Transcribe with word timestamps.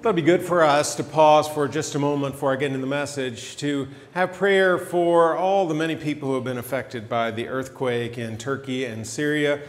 That'd 0.00 0.14
be 0.14 0.22
good 0.22 0.42
for 0.42 0.62
us 0.62 0.94
to 0.94 1.02
pause 1.02 1.48
for 1.48 1.66
just 1.66 1.96
a 1.96 1.98
moment 1.98 2.34
before 2.34 2.52
I 2.52 2.56
get 2.56 2.66
into 2.66 2.78
the 2.78 2.86
message 2.86 3.56
to 3.56 3.88
have 4.12 4.32
prayer 4.32 4.78
for 4.78 5.36
all 5.36 5.66
the 5.66 5.74
many 5.74 5.96
people 5.96 6.28
who 6.28 6.36
have 6.36 6.44
been 6.44 6.56
affected 6.56 7.08
by 7.08 7.32
the 7.32 7.48
earthquake 7.48 8.16
in 8.16 8.38
Turkey 8.38 8.84
and 8.84 9.04
Syria. 9.04 9.60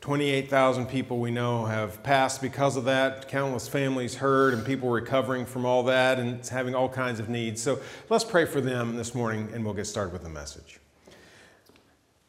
28,000 0.00 0.86
people 0.86 1.18
we 1.18 1.30
know 1.30 1.66
have 1.66 2.02
passed 2.02 2.40
because 2.40 2.78
of 2.78 2.86
that. 2.86 3.28
Countless 3.28 3.68
families 3.68 4.14
hurt 4.14 4.54
and 4.54 4.64
people 4.64 4.88
recovering 4.88 5.44
from 5.44 5.66
all 5.66 5.82
that 5.82 6.18
and 6.18 6.46
having 6.46 6.74
all 6.74 6.88
kinds 6.88 7.20
of 7.20 7.28
needs. 7.28 7.60
So 7.60 7.78
let's 8.08 8.24
pray 8.24 8.46
for 8.46 8.62
them 8.62 8.96
this 8.96 9.14
morning 9.14 9.50
and 9.52 9.66
we'll 9.66 9.74
get 9.74 9.86
started 9.86 10.14
with 10.14 10.22
the 10.22 10.30
message. 10.30 10.80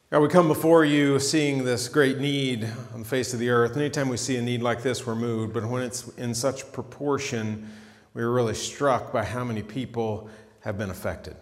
God, 0.08 0.20
we 0.20 0.28
come 0.28 0.46
before 0.46 0.84
you 0.84 1.18
seeing 1.18 1.64
this 1.64 1.88
great 1.88 2.18
need 2.18 2.62
on 2.94 3.00
the 3.00 3.04
face 3.04 3.34
of 3.34 3.40
the 3.40 3.50
earth. 3.50 3.76
Anytime 3.76 4.08
we 4.08 4.16
see 4.16 4.36
a 4.36 4.40
need 4.40 4.62
like 4.62 4.80
this, 4.80 5.04
we're 5.04 5.16
moved, 5.16 5.52
but 5.52 5.66
when 5.66 5.82
it's 5.82 6.06
in 6.10 6.32
such 6.32 6.70
proportion, 6.70 7.68
we're 8.14 8.30
really 8.30 8.54
struck 8.54 9.12
by 9.12 9.24
how 9.24 9.42
many 9.42 9.64
people 9.64 10.30
have 10.60 10.78
been 10.78 10.90
affected. 10.90 11.34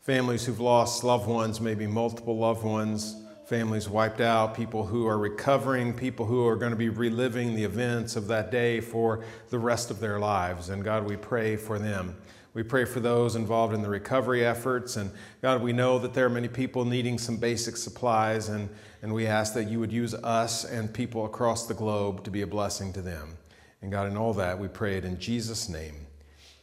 Families 0.00 0.44
who've 0.44 0.58
lost 0.58 1.04
loved 1.04 1.28
ones, 1.28 1.60
maybe 1.60 1.86
multiple 1.86 2.36
loved 2.36 2.64
ones, 2.64 3.14
families 3.46 3.88
wiped 3.88 4.20
out, 4.20 4.56
people 4.56 4.84
who 4.84 5.06
are 5.06 5.16
recovering, 5.16 5.94
people 5.94 6.26
who 6.26 6.44
are 6.48 6.56
going 6.56 6.72
to 6.72 6.76
be 6.76 6.88
reliving 6.88 7.54
the 7.54 7.62
events 7.62 8.16
of 8.16 8.26
that 8.26 8.50
day 8.50 8.80
for 8.80 9.24
the 9.50 9.58
rest 9.60 9.92
of 9.92 10.00
their 10.00 10.18
lives. 10.18 10.68
And 10.68 10.82
God, 10.82 11.08
we 11.08 11.14
pray 11.14 11.54
for 11.54 11.78
them. 11.78 12.16
We 12.54 12.62
pray 12.62 12.84
for 12.84 13.00
those 13.00 13.34
involved 13.34 13.74
in 13.74 13.82
the 13.82 13.88
recovery 13.88 14.46
efforts. 14.46 14.96
And 14.96 15.10
God, 15.42 15.60
we 15.60 15.72
know 15.72 15.98
that 15.98 16.14
there 16.14 16.24
are 16.24 16.30
many 16.30 16.46
people 16.46 16.84
needing 16.84 17.18
some 17.18 17.36
basic 17.36 17.76
supplies, 17.76 18.48
and, 18.48 18.68
and 19.02 19.12
we 19.12 19.26
ask 19.26 19.54
that 19.54 19.64
you 19.64 19.80
would 19.80 19.92
use 19.92 20.14
us 20.14 20.64
and 20.64 20.94
people 20.94 21.26
across 21.26 21.66
the 21.66 21.74
globe 21.74 22.22
to 22.24 22.30
be 22.30 22.42
a 22.42 22.46
blessing 22.46 22.92
to 22.92 23.02
them. 23.02 23.36
And 23.82 23.90
God, 23.90 24.06
in 24.06 24.16
all 24.16 24.32
that, 24.34 24.58
we 24.58 24.68
pray 24.68 24.96
it 24.96 25.04
in 25.04 25.18
Jesus' 25.18 25.68
name. 25.68 26.06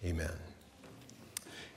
Amen. 0.04 0.32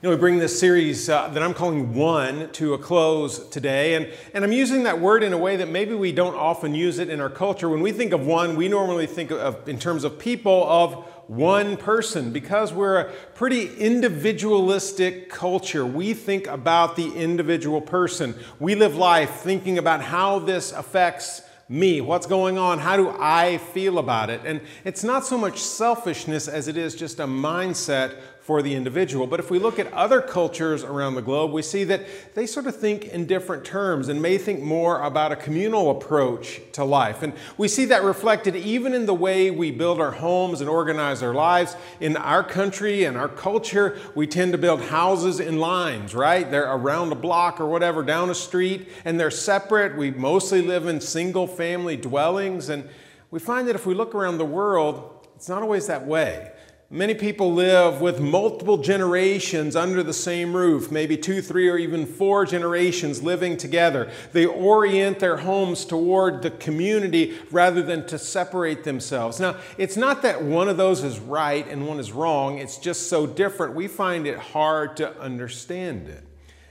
You 0.01 0.09
know, 0.11 0.15
we 0.15 0.19
bring 0.19 0.39
this 0.39 0.59
series 0.59 1.09
uh, 1.09 1.29
that 1.29 1.41
I'm 1.41 1.53
calling 1.53 1.93
One 1.93 2.51
to 2.53 2.73
a 2.73 2.77
close 2.77 3.47
today. 3.49 3.95
And, 3.95 4.11
and 4.33 4.43
I'm 4.43 4.51
using 4.51 4.83
that 4.83 4.99
word 4.99 5.23
in 5.23 5.33
a 5.33 5.37
way 5.37 5.55
that 5.55 5.67
maybe 5.67 5.93
we 5.93 6.11
don't 6.11 6.35
often 6.35 6.75
use 6.75 6.99
it 6.99 7.09
in 7.09 7.19
our 7.19 7.29
culture. 7.29 7.69
When 7.69 7.81
we 7.81 7.91
think 7.91 8.13
of 8.13 8.25
one, 8.25 8.55
we 8.55 8.67
normally 8.67 9.07
think 9.07 9.31
of, 9.31 9.67
in 9.67 9.79
terms 9.79 10.03
of 10.03 10.19
people, 10.19 10.63
of 10.63 11.05
one 11.27 11.77
person. 11.77 12.31
Because 12.31 12.73
we're 12.73 12.99
a 12.99 13.11
pretty 13.33 13.75
individualistic 13.75 15.29
culture, 15.29 15.85
we 15.85 16.13
think 16.13 16.47
about 16.47 16.95
the 16.95 17.13
individual 17.13 17.81
person. 17.81 18.35
We 18.59 18.75
live 18.75 18.95
life 18.95 19.31
thinking 19.41 19.77
about 19.77 20.01
how 20.01 20.39
this 20.39 20.71
affects 20.71 21.41
me? 21.67 21.99
What's 22.01 22.27
going 22.27 22.57
on? 22.57 22.79
How 22.79 22.95
do 22.95 23.09
I 23.19 23.57
feel 23.57 23.97
about 23.97 24.29
it? 24.29 24.41
And 24.45 24.61
it's 24.83 25.03
not 25.03 25.25
so 25.25 25.37
much 25.37 25.59
selfishness 25.59 26.47
as 26.47 26.67
it 26.67 26.77
is 26.77 26.95
just 26.95 27.19
a 27.19 27.25
mindset 27.25 28.19
for 28.45 28.61
the 28.61 28.75
individual. 28.75 29.25
But 29.25 29.39
if 29.39 29.49
we 29.49 29.57
look 29.57 29.79
at 29.79 29.91
other 29.91 30.21
cultures 30.21 30.83
around 30.83 31.15
the 31.15 31.23
globe, 31.23 31.51
we 31.51 31.63
see 31.63 31.83
that 31.85 32.05
they 32.35 32.45
sort 32.45 32.67
of 32.67 32.75
think 32.75 33.05
in 33.05 33.25
different 33.25 33.65
terms 33.65 34.07
and 34.07 34.21
may 34.21 34.37
think 34.37 34.61
more 34.61 35.01
about 35.01 35.31
a 35.31 35.35
communal 35.35 35.89
approach 35.89 36.61
to 36.73 36.83
life. 36.83 37.23
And 37.23 37.33
we 37.57 37.67
see 37.67 37.85
that 37.85 38.03
reflected 38.03 38.55
even 38.55 38.93
in 38.93 39.07
the 39.07 39.15
way 39.15 39.49
we 39.49 39.71
build 39.71 39.99
our 39.99 40.11
homes 40.11 40.61
and 40.61 40.69
organize 40.69 41.23
our 41.23 41.33
lives. 41.33 41.75
In 41.99 42.15
our 42.17 42.43
country 42.43 43.05
and 43.05 43.17
our 43.17 43.29
culture, 43.29 43.97
we 44.13 44.27
tend 44.27 44.51
to 44.51 44.59
build 44.59 44.79
houses 44.79 45.39
in 45.39 45.57
lines, 45.59 46.13
right? 46.13 46.49
They're 46.51 46.71
around 46.71 47.11
a 47.13 47.15
block 47.15 47.59
or 47.59 47.65
whatever, 47.65 48.03
down 48.03 48.29
a 48.29 48.35
street, 48.35 48.89
and 49.05 49.19
they're 49.19 49.31
separate. 49.31 49.97
We 49.97 50.11
mostly 50.11 50.61
live 50.61 50.85
in 50.85 51.01
single 51.01 51.47
family 51.47 51.97
dwellings. 51.97 52.69
And 52.69 52.87
we 53.31 53.39
find 53.39 53.67
that 53.69 53.75
if 53.75 53.87
we 53.87 53.95
look 53.95 54.13
around 54.13 54.37
the 54.37 54.45
world, 54.45 55.27
it's 55.35 55.49
not 55.49 55.63
always 55.63 55.87
that 55.87 56.05
way. 56.05 56.51
Many 56.95 57.13
people 57.13 57.51
live 57.51 57.99
with 57.99 58.21
multiple 58.21 58.77
generations 58.77 59.75
under 59.75 60.01
the 60.01 60.13
same 60.13 60.55
roof, 60.55 60.89
maybe 60.89 61.17
two, 61.17 61.41
three, 61.41 61.67
or 61.67 61.77
even 61.77 62.05
four 62.05 62.45
generations 62.45 63.21
living 63.21 63.57
together. 63.57 64.09
They 64.31 64.45
orient 64.45 65.19
their 65.19 65.35
homes 65.35 65.83
toward 65.83 66.41
the 66.41 66.51
community 66.51 67.37
rather 67.51 67.81
than 67.81 68.07
to 68.07 68.17
separate 68.17 68.85
themselves. 68.85 69.41
Now, 69.41 69.57
it's 69.77 69.97
not 69.97 70.21
that 70.21 70.41
one 70.41 70.69
of 70.69 70.77
those 70.77 71.03
is 71.03 71.19
right 71.19 71.67
and 71.67 71.85
one 71.85 71.99
is 71.99 72.13
wrong, 72.13 72.59
it's 72.59 72.77
just 72.77 73.09
so 73.09 73.27
different. 73.27 73.75
We 73.75 73.89
find 73.89 74.25
it 74.25 74.37
hard 74.37 74.95
to 74.95 75.19
understand 75.19 76.07
it. 76.07 76.23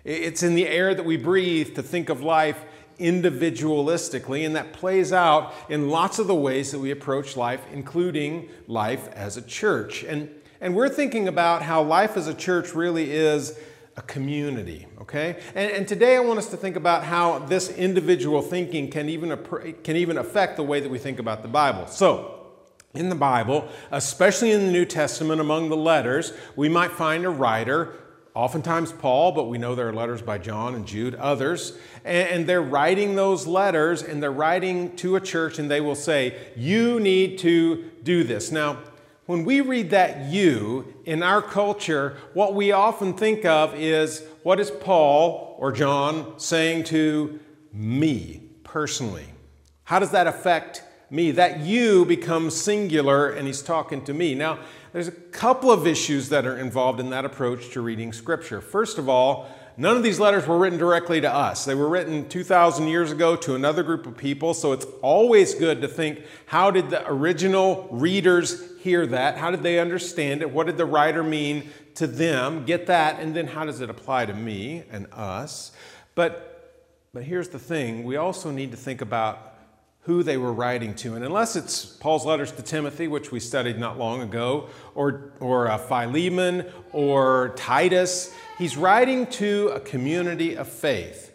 It's 0.04 0.42
in 0.42 0.54
the 0.54 0.66
air 0.66 0.94
that 0.94 1.04
we 1.04 1.18
breathe 1.18 1.74
to 1.74 1.82
think 1.82 2.08
of 2.08 2.22
life 2.22 2.64
individualistically, 2.98 4.44
and 4.46 4.56
that 4.56 4.72
plays 4.72 5.12
out 5.12 5.52
in 5.68 5.88
lots 5.88 6.18
of 6.18 6.26
the 6.26 6.34
ways 6.34 6.72
that 6.72 6.78
we 6.78 6.90
approach 6.90 7.36
life, 7.36 7.60
including 7.72 8.48
life 8.66 9.08
as 9.14 9.36
a 9.36 9.42
church. 9.42 10.04
And, 10.04 10.30
and 10.60 10.74
we're 10.74 10.88
thinking 10.88 11.28
about 11.28 11.62
how 11.62 11.82
life 11.82 12.16
as 12.16 12.28
a 12.28 12.34
church 12.34 12.74
really 12.74 13.10
is 13.10 13.58
a 13.96 14.02
community, 14.02 14.86
okay? 15.00 15.36
And, 15.54 15.70
and 15.70 15.88
today 15.88 16.16
I 16.16 16.20
want 16.20 16.38
us 16.38 16.50
to 16.50 16.56
think 16.56 16.76
about 16.76 17.04
how 17.04 17.38
this 17.40 17.70
individual 17.70 18.42
thinking 18.42 18.90
can 18.90 19.08
even, 19.08 19.38
can 19.84 19.96
even 19.96 20.18
affect 20.18 20.56
the 20.56 20.64
way 20.64 20.80
that 20.80 20.90
we 20.90 20.98
think 20.98 21.18
about 21.18 21.42
the 21.42 21.48
Bible. 21.48 21.86
So, 21.86 22.30
in 22.94 23.08
the 23.08 23.16
Bible, 23.16 23.68
especially 23.90 24.52
in 24.52 24.66
the 24.66 24.72
New 24.72 24.84
Testament 24.84 25.40
among 25.40 25.68
the 25.68 25.76
letters, 25.76 26.32
we 26.54 26.68
might 26.68 26.92
find 26.92 27.24
a 27.24 27.30
writer 27.30 27.92
oftentimes 28.34 28.92
Paul, 28.92 29.32
but 29.32 29.44
we 29.44 29.58
know 29.58 29.74
there 29.74 29.88
are 29.88 29.92
letters 29.92 30.20
by 30.20 30.38
John 30.38 30.74
and 30.74 30.86
Jude, 30.86 31.14
others, 31.14 31.78
and, 32.04 32.46
they're 32.46 32.60
writing 32.60 33.14
those 33.14 33.46
letters 33.46 34.02
and 34.02 34.22
they're 34.22 34.30
writing 34.30 34.94
to 34.96 35.16
a 35.16 35.20
church 35.20 35.58
and 35.58 35.70
they 35.70 35.80
will 35.80 35.94
say, 35.94 36.36
You 36.56 37.00
need 37.00 37.38
to 37.38 37.90
do 38.02 38.24
this. 38.24 38.50
Now, 38.50 38.78
when 39.26 39.44
we 39.44 39.62
read 39.62 39.90
that 39.90 40.30
you 40.30 40.94
in 41.06 41.22
our 41.22 41.40
culture, 41.40 42.18
what 42.34 42.54
we 42.54 42.72
often 42.72 43.14
think 43.14 43.44
of 43.46 43.74
is 43.74 44.22
what 44.42 44.60
is 44.60 44.70
Paul 44.70 45.56
or 45.58 45.72
John 45.72 46.38
saying 46.38 46.84
to 46.84 47.40
me 47.72 48.42
personally? 48.64 49.24
How 49.84 49.98
does 49.98 50.10
that 50.10 50.26
affect 50.26 50.82
me? 51.08 51.30
That 51.30 51.60
you 51.60 52.04
becomes 52.04 52.54
singular 52.54 53.30
and 53.30 53.46
he's 53.46 53.62
talking 53.62 54.04
to 54.04 54.12
me. 54.12 54.34
Now, 54.34 54.58
there's 54.94 55.08
a 55.08 55.12
couple 55.12 55.72
of 55.72 55.88
issues 55.88 56.28
that 56.28 56.46
are 56.46 56.56
involved 56.56 57.00
in 57.00 57.10
that 57.10 57.24
approach 57.24 57.70
to 57.70 57.80
reading 57.80 58.12
Scripture. 58.12 58.60
First 58.60 58.96
of 58.96 59.08
all, 59.08 59.48
none 59.76 59.96
of 59.96 60.04
these 60.04 60.20
letters 60.20 60.46
were 60.46 60.56
written 60.56 60.78
directly 60.78 61.20
to 61.20 61.28
us. 61.28 61.64
They 61.64 61.74
were 61.74 61.88
written 61.88 62.28
2,000 62.28 62.86
years 62.86 63.10
ago 63.10 63.34
to 63.34 63.56
another 63.56 63.82
group 63.82 64.06
of 64.06 64.16
people, 64.16 64.54
so 64.54 64.70
it's 64.70 64.86
always 65.02 65.52
good 65.56 65.82
to 65.82 65.88
think 65.88 66.22
how 66.46 66.70
did 66.70 66.90
the 66.90 67.04
original 67.10 67.88
readers 67.90 68.78
hear 68.82 69.04
that? 69.08 69.36
How 69.36 69.50
did 69.50 69.64
they 69.64 69.80
understand 69.80 70.42
it? 70.42 70.50
What 70.52 70.68
did 70.68 70.76
the 70.76 70.86
writer 70.86 71.24
mean 71.24 71.70
to 71.96 72.06
them? 72.06 72.64
Get 72.64 72.86
that, 72.86 73.18
and 73.18 73.34
then 73.34 73.48
how 73.48 73.64
does 73.64 73.80
it 73.80 73.90
apply 73.90 74.26
to 74.26 74.32
me 74.32 74.84
and 74.92 75.08
us? 75.12 75.72
But, 76.14 76.86
but 77.12 77.24
here's 77.24 77.48
the 77.48 77.58
thing 77.58 78.04
we 78.04 78.14
also 78.14 78.52
need 78.52 78.70
to 78.70 78.76
think 78.76 79.00
about 79.00 79.53
who 80.04 80.22
they 80.22 80.36
were 80.36 80.52
writing 80.52 80.94
to. 80.94 81.14
And 81.14 81.24
unless 81.24 81.56
it's 81.56 81.84
Paul's 81.84 82.26
letters 82.26 82.52
to 82.52 82.62
Timothy, 82.62 83.08
which 83.08 83.32
we 83.32 83.40
studied 83.40 83.78
not 83.78 83.98
long 83.98 84.20
ago, 84.20 84.68
or, 84.94 85.32
or 85.40 85.70
uh, 85.70 85.78
Philemon 85.78 86.66
or 86.92 87.54
Titus, 87.56 88.34
he's 88.58 88.76
writing 88.76 89.26
to 89.28 89.68
a 89.68 89.80
community 89.80 90.56
of 90.56 90.68
faith. 90.68 91.32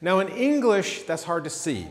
Now, 0.00 0.20
in 0.20 0.28
English, 0.28 1.02
that's 1.02 1.24
hard 1.24 1.44
to 1.44 1.50
see 1.50 1.88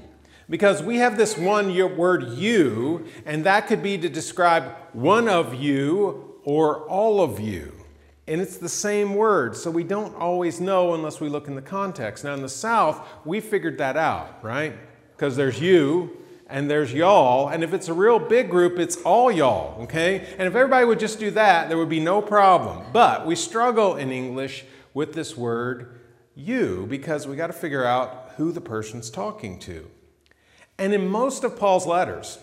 because 0.50 0.82
we 0.82 0.98
have 0.98 1.18
this 1.18 1.38
one 1.38 1.74
word 1.98 2.30
you, 2.38 3.06
and 3.26 3.46
that 3.46 3.68
could 3.68 3.84
be 3.84 3.98
to 3.98 4.10
describe 4.10 4.76
one 4.94 5.30
of 5.30 5.56
you 5.56 6.36
or 6.44 6.88
all 6.88 7.22
of 7.22 7.40
you. 7.40 7.74
And 8.28 8.40
it's 8.40 8.58
the 8.58 8.70
same 8.70 9.16
word, 9.16 9.58
so 9.58 9.70
we 9.70 9.84
don't 9.84 10.16
always 10.16 10.62
know 10.62 10.94
unless 10.94 11.20
we 11.20 11.28
look 11.28 11.48
in 11.48 11.56
the 11.56 11.62
context. 11.62 12.24
Now, 12.24 12.34
in 12.34 12.42
the 12.42 12.50
South, 12.50 13.06
we 13.26 13.42
figured 13.42 13.78
that 13.80 13.98
out, 13.98 14.42
right? 14.44 14.76
Because 15.16 15.36
there's 15.36 15.60
you 15.60 16.21
and 16.52 16.70
there's 16.70 16.94
y'all. 16.94 17.48
And 17.48 17.64
if 17.64 17.74
it's 17.74 17.88
a 17.88 17.94
real 17.94 18.20
big 18.20 18.50
group, 18.50 18.78
it's 18.78 18.98
all 18.98 19.32
y'all, 19.32 19.82
okay? 19.84 20.28
And 20.38 20.48
if 20.48 20.56
everybody 20.56 20.86
would 20.86 21.00
just 21.00 21.20
do 21.20 21.32
that, 21.32 21.70
there 21.70 21.78
would 21.78 21.90
be 21.90 22.00
no 22.00 22.22
problem. 22.22 22.86
But 22.94 23.26
we 23.26 23.36
struggle 23.36 23.96
in 23.96 24.12
English 24.12 24.66
with 24.94 25.14
this 25.14 25.36
word 25.36 26.00
you 26.36 26.86
because 26.90 27.28
we 27.28 27.36
got 27.36 27.48
to 27.48 27.54
figure 27.54 27.86
out 27.86 28.32
who 28.38 28.52
the 28.52 28.62
person's 28.62 29.10
talking 29.10 29.60
to. 29.60 29.90
And 30.78 30.94
in 30.94 31.08
most 31.08 31.44
of 31.44 31.58
Paul's 31.58 31.86
letters, 31.86 32.40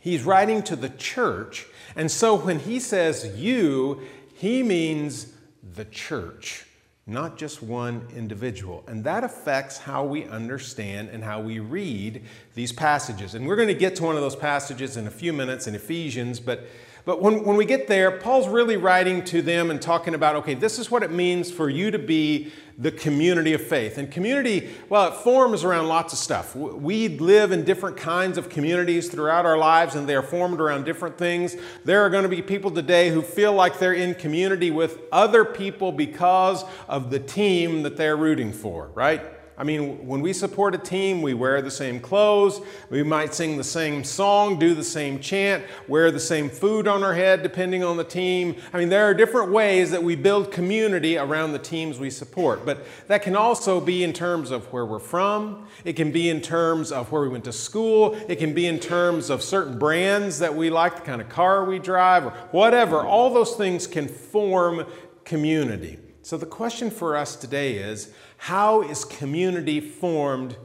he's 0.00 0.22
writing 0.22 0.62
to 0.64 0.76
the 0.76 0.88
church. 0.88 1.66
And 1.96 2.10
so 2.10 2.34
when 2.34 2.60
he 2.60 2.80
says 2.80 3.36
you, 3.36 4.02
he 4.34 4.62
means 4.62 5.32
the 5.74 5.84
church 5.84 6.64
not 7.08 7.38
just 7.38 7.62
one 7.62 8.06
individual. 8.14 8.84
And 8.86 9.02
that 9.04 9.24
affects 9.24 9.78
how 9.78 10.04
we 10.04 10.26
understand 10.26 11.08
and 11.08 11.24
how 11.24 11.40
we 11.40 11.58
read 11.58 12.22
these 12.54 12.70
passages. 12.70 13.34
And 13.34 13.46
we're 13.46 13.56
going 13.56 13.68
to 13.68 13.74
get 13.74 13.96
to 13.96 14.04
one 14.04 14.14
of 14.14 14.20
those 14.20 14.36
passages 14.36 14.98
in 14.98 15.06
a 15.06 15.10
few 15.10 15.32
minutes 15.32 15.66
in 15.66 15.74
Ephesians, 15.74 16.38
but 16.38 16.68
But 17.08 17.22
when, 17.22 17.42
when 17.42 17.56
we 17.56 17.64
get 17.64 17.88
there, 17.88 18.10
Paul's 18.10 18.48
really 18.48 18.76
writing 18.76 19.24
to 19.24 19.40
them 19.40 19.70
and 19.70 19.80
talking 19.80 20.14
about, 20.14 20.36
okay, 20.36 20.52
this 20.52 20.78
is 20.78 20.90
what 20.90 21.02
it 21.02 21.10
means 21.10 21.50
for 21.50 21.70
you 21.70 21.90
to 21.90 21.98
be 21.98 22.52
the 22.76 22.90
community 22.90 23.54
of 23.54 23.62
faith. 23.62 23.96
And 23.96 24.10
community, 24.10 24.68
well, 24.90 25.08
it 25.08 25.14
forms 25.14 25.64
around 25.64 25.88
lots 25.88 26.12
of 26.12 26.18
stuff. 26.18 26.54
We 26.54 27.08
live 27.08 27.50
in 27.50 27.64
different 27.64 27.96
kinds 27.96 28.36
of 28.36 28.50
communities 28.50 29.08
throughout 29.08 29.46
our 29.46 29.56
lives, 29.56 29.94
and 29.94 30.06
they 30.06 30.16
are 30.16 30.22
formed 30.22 30.60
around 30.60 30.84
different 30.84 31.16
things. 31.16 31.56
There 31.82 32.04
are 32.04 32.10
going 32.10 32.24
to 32.24 32.28
be 32.28 32.42
people 32.42 32.70
today 32.70 33.08
who 33.08 33.22
feel 33.22 33.54
like 33.54 33.78
they're 33.78 33.94
in 33.94 34.14
community 34.14 34.70
with 34.70 35.00
other 35.10 35.46
people 35.46 35.92
because 35.92 36.62
of 36.88 37.08
the 37.08 37.20
team 37.20 37.84
that 37.84 37.96
they're 37.96 38.18
rooting 38.18 38.52
for, 38.52 38.88
right? 38.88 39.37
I 39.58 39.64
mean, 39.64 40.06
when 40.06 40.20
we 40.20 40.32
support 40.32 40.76
a 40.76 40.78
team, 40.78 41.20
we 41.20 41.34
wear 41.34 41.60
the 41.60 41.70
same 41.70 41.98
clothes, 41.98 42.60
we 42.90 43.02
might 43.02 43.34
sing 43.34 43.56
the 43.56 43.64
same 43.64 44.04
song, 44.04 44.56
do 44.56 44.72
the 44.72 44.84
same 44.84 45.18
chant, 45.18 45.64
wear 45.88 46.12
the 46.12 46.20
same 46.20 46.48
food 46.48 46.86
on 46.86 47.02
our 47.02 47.12
head, 47.12 47.42
depending 47.42 47.82
on 47.82 47.96
the 47.96 48.04
team. 48.04 48.54
I 48.72 48.78
mean, 48.78 48.88
there 48.88 49.04
are 49.06 49.14
different 49.14 49.50
ways 49.50 49.90
that 49.90 50.04
we 50.04 50.14
build 50.14 50.52
community 50.52 51.18
around 51.18 51.52
the 51.52 51.58
teams 51.58 51.98
we 51.98 52.08
support. 52.08 52.64
But 52.64 52.86
that 53.08 53.22
can 53.22 53.34
also 53.34 53.80
be 53.80 54.04
in 54.04 54.12
terms 54.12 54.52
of 54.52 54.72
where 54.72 54.86
we're 54.86 55.00
from, 55.00 55.66
it 55.84 55.94
can 55.94 56.12
be 56.12 56.30
in 56.30 56.40
terms 56.40 56.92
of 56.92 57.10
where 57.10 57.22
we 57.22 57.28
went 57.28 57.44
to 57.44 57.52
school, 57.52 58.16
it 58.28 58.36
can 58.36 58.54
be 58.54 58.68
in 58.68 58.78
terms 58.78 59.28
of 59.28 59.42
certain 59.42 59.76
brands 59.76 60.38
that 60.38 60.54
we 60.54 60.70
like, 60.70 60.94
the 60.94 61.02
kind 61.02 61.20
of 61.20 61.28
car 61.28 61.64
we 61.64 61.80
drive, 61.80 62.26
or 62.26 62.30
whatever. 62.52 63.04
All 63.04 63.34
those 63.34 63.56
things 63.56 63.88
can 63.88 64.06
form 64.06 64.86
community. 65.24 65.98
So 66.28 66.36
the 66.36 66.44
question 66.44 66.90
for 66.90 67.16
us 67.16 67.36
today 67.36 67.76
is 67.76 68.12
how 68.36 68.82
is 68.82 69.02
community 69.06 69.80
formed 69.80 70.58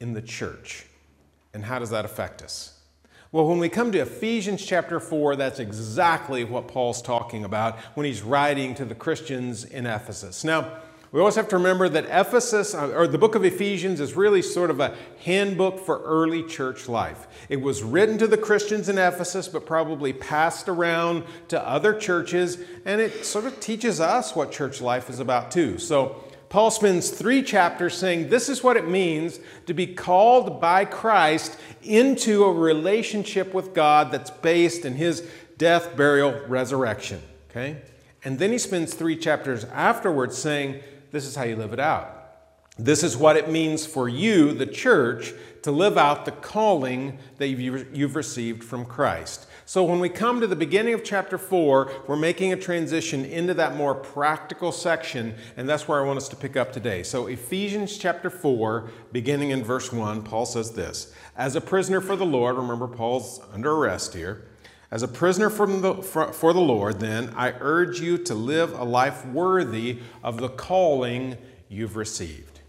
in 0.00 0.12
the 0.12 0.20
church? 0.20 0.86
And 1.52 1.64
how 1.64 1.78
does 1.78 1.90
that 1.90 2.04
affect 2.04 2.42
us? 2.42 2.80
Well, 3.30 3.46
when 3.46 3.60
we 3.60 3.68
come 3.68 3.92
to 3.92 4.00
Ephesians 4.00 4.66
chapter 4.66 4.98
4, 4.98 5.36
that's 5.36 5.60
exactly 5.60 6.42
what 6.42 6.66
Paul's 6.66 7.00
talking 7.00 7.44
about 7.44 7.78
when 7.94 8.06
he's 8.06 8.22
writing 8.22 8.74
to 8.74 8.84
the 8.84 8.96
Christians 8.96 9.64
in 9.64 9.86
Ephesus. 9.86 10.42
Now, 10.42 10.78
we 11.14 11.20
always 11.20 11.36
have 11.36 11.46
to 11.50 11.56
remember 11.58 11.88
that 11.88 12.06
Ephesus, 12.06 12.74
uh, 12.74 12.88
or 12.88 13.06
the 13.06 13.18
book 13.18 13.36
of 13.36 13.44
Ephesians, 13.44 14.00
is 14.00 14.14
really 14.14 14.42
sort 14.42 14.68
of 14.68 14.80
a 14.80 14.96
handbook 15.20 15.78
for 15.78 16.02
early 16.02 16.42
church 16.42 16.88
life. 16.88 17.28
It 17.48 17.60
was 17.60 17.84
written 17.84 18.18
to 18.18 18.26
the 18.26 18.36
Christians 18.36 18.88
in 18.88 18.98
Ephesus, 18.98 19.46
but 19.46 19.64
probably 19.64 20.12
passed 20.12 20.68
around 20.68 21.22
to 21.48 21.68
other 21.68 21.94
churches, 21.94 22.58
and 22.84 23.00
it 23.00 23.24
sort 23.24 23.44
of 23.44 23.60
teaches 23.60 24.00
us 24.00 24.34
what 24.34 24.50
church 24.50 24.80
life 24.80 25.08
is 25.08 25.20
about 25.20 25.52
too. 25.52 25.78
So, 25.78 26.16
Paul 26.48 26.72
spends 26.72 27.10
three 27.10 27.44
chapters 27.44 27.94
saying 27.94 28.28
this 28.28 28.48
is 28.48 28.64
what 28.64 28.76
it 28.76 28.88
means 28.88 29.38
to 29.66 29.74
be 29.74 29.86
called 29.86 30.60
by 30.60 30.84
Christ 30.84 31.56
into 31.84 32.42
a 32.42 32.52
relationship 32.52 33.54
with 33.54 33.72
God 33.72 34.10
that's 34.10 34.30
based 34.30 34.84
in 34.84 34.96
his 34.96 35.24
death, 35.58 35.96
burial, 35.96 36.40
resurrection. 36.48 37.22
Okay? 37.50 37.82
And 38.24 38.40
then 38.40 38.50
he 38.50 38.58
spends 38.58 38.94
three 38.94 39.16
chapters 39.16 39.64
afterwards 39.66 40.36
saying, 40.36 40.82
This 41.14 41.26
is 41.26 41.36
how 41.36 41.44
you 41.44 41.54
live 41.54 41.72
it 41.72 41.78
out. 41.78 42.12
This 42.76 43.04
is 43.04 43.16
what 43.16 43.36
it 43.36 43.48
means 43.48 43.86
for 43.86 44.08
you, 44.08 44.50
the 44.50 44.66
church, 44.66 45.32
to 45.62 45.70
live 45.70 45.96
out 45.96 46.24
the 46.24 46.32
calling 46.32 47.20
that 47.38 47.46
you've 47.46 48.16
received 48.16 48.64
from 48.64 48.84
Christ. 48.84 49.46
So 49.64 49.84
when 49.84 50.00
we 50.00 50.08
come 50.08 50.40
to 50.40 50.48
the 50.48 50.56
beginning 50.56 50.92
of 50.92 51.04
chapter 51.04 51.38
4, 51.38 52.02
we're 52.08 52.16
making 52.16 52.52
a 52.52 52.56
transition 52.56 53.24
into 53.24 53.54
that 53.54 53.76
more 53.76 53.94
practical 53.94 54.72
section, 54.72 55.36
and 55.56 55.68
that's 55.68 55.86
where 55.86 56.02
I 56.02 56.04
want 56.04 56.16
us 56.16 56.28
to 56.30 56.36
pick 56.36 56.56
up 56.56 56.72
today. 56.72 57.04
So 57.04 57.28
Ephesians 57.28 57.96
chapter 57.96 58.28
4, 58.28 58.90
beginning 59.12 59.50
in 59.50 59.62
verse 59.62 59.92
1, 59.92 60.24
Paul 60.24 60.46
says 60.46 60.72
this 60.72 61.14
As 61.36 61.54
a 61.54 61.60
prisoner 61.60 62.00
for 62.00 62.16
the 62.16 62.26
Lord, 62.26 62.56
remember 62.56 62.88
Paul's 62.88 63.40
under 63.52 63.70
arrest 63.70 64.14
here. 64.14 64.48
As 64.94 65.02
a 65.02 65.08
prisoner 65.08 65.50
the, 65.50 65.94
for, 66.04 66.32
for 66.32 66.52
the 66.52 66.60
Lord, 66.60 67.00
then, 67.00 67.32
I 67.34 67.52
urge 67.58 67.98
you 67.98 68.16
to 68.18 68.34
live 68.36 68.78
a 68.78 68.84
life 68.84 69.26
worthy 69.26 69.98
of 70.22 70.36
the 70.36 70.48
calling 70.48 71.36
you've 71.68 71.96
received. 71.96 72.60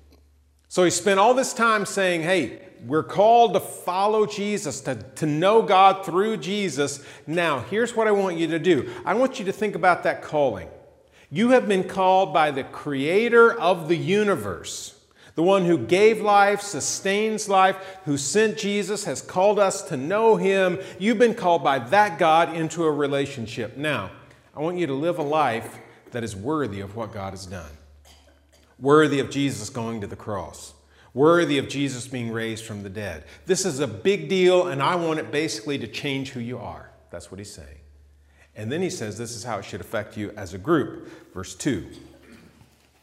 So 0.68 0.83
he 0.83 0.89
spent 0.89 1.19
all 1.19 1.36
this 1.36 1.54
time 1.54 1.86
saying, 1.86 2.24
Hey, 2.24 2.62
we're 2.83 3.04
called 3.04 3.54
to 3.54 3.60
follow 3.60 4.25
Jesus, 4.25 4.81
to, 4.81 4.95
to 4.95 5.27
know 5.27 5.62
God 5.62 6.04
through 6.04 6.38
Jesus. 6.38 7.06
Now, 7.27 7.60
here's 7.60 7.95
what 7.95 8.07
I 8.07 8.12
want 8.12 8.38
you 8.38 8.48
to 8.48 8.57
do 8.57 8.92
I 9.06 9.13
want 9.13 9.38
you 9.38 9.45
to 9.45 9.51
think 9.51 9.75
about 9.75 10.01
that 10.01 10.24
calling. 10.24 10.68
You 11.30 11.51
have 11.51 11.68
been 11.68 11.83
called 11.83 12.33
by 12.33 12.50
the 12.50 12.63
creator 12.63 13.54
of 13.54 13.88
the 13.88 13.98
universe, 13.98 15.00
the 15.35 15.43
one 15.43 15.65
who 15.65 15.77
gave 15.77 16.21
life, 16.21 16.61
sustains 16.61 17.47
life, 17.49 17.75
who 18.05 18.17
sent 18.17 18.57
Jesus, 18.57 19.03
has 19.03 19.21
called 19.21 19.59
us 19.59 19.81
to 19.83 19.97
know 19.97 20.37
him. 20.37 20.79
You've 20.97 21.19
been 21.19 21.35
called 21.35 21.63
by 21.63 21.79
that 21.79 22.17
God 22.17 22.55
into 22.55 22.83
a 22.85 22.91
relationship. 22.91 23.77
Now, 23.77 24.11
I 24.55 24.61
want 24.61 24.77
you 24.77 24.87
to 24.87 24.93
live 24.93 25.19
a 25.19 25.23
life 25.23 25.77
that 26.11 26.23
is 26.23 26.35
worthy 26.35 26.79
of 26.79 26.95
what 26.95 27.11
God 27.11 27.31
has 27.31 27.45
done, 27.45 27.71
worthy 28.79 29.19
of 29.19 29.29
Jesus 29.29 29.69
going 29.69 30.01
to 30.01 30.07
the 30.07 30.15
cross 30.15 30.73
worthy 31.15 31.57
of 31.57 31.69
Jesus 31.69 32.07
being 32.07 32.29
raised 32.29 32.65
from 32.65 32.83
the 32.83 32.89
dead. 32.89 33.23
This 33.45 33.65
is 33.65 33.79
a 33.79 33.88
big 33.88 34.27
deal, 34.27 34.67
and 34.67 34.83
I 34.83 34.95
want 34.95 35.17
it 35.17 35.31
basically 35.31 35.79
to 35.79 35.88
change 35.88 36.31
who 36.31 36.41
you 36.41 36.59
are. 36.59 36.91
That's 37.09 37.31
what 37.31 37.39
he's 37.39 37.51
saying. 37.51 37.79
And 38.55 38.71
then 38.71 38.81
he 38.81 38.89
says 38.89 39.17
this 39.17 39.35
is 39.35 39.43
how 39.43 39.59
it 39.59 39.65
should 39.65 39.81
affect 39.81 40.17
you 40.17 40.31
as 40.38 40.53
a 40.53 40.57
group. 40.57 41.33
Verse 41.33 41.55
2 41.55 41.88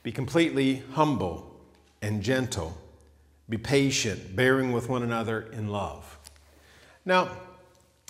Be 0.03 0.13
completely 0.13 0.83
humble 0.93 1.52
and 2.03 2.23
gentle, 2.23 2.77
be 3.49 3.57
patient, 3.57 4.37
bearing 4.37 4.73
with 4.73 4.89
one 4.89 5.03
another 5.03 5.43
in 5.53 5.69
love. 5.69 6.19
Now, 7.05 7.31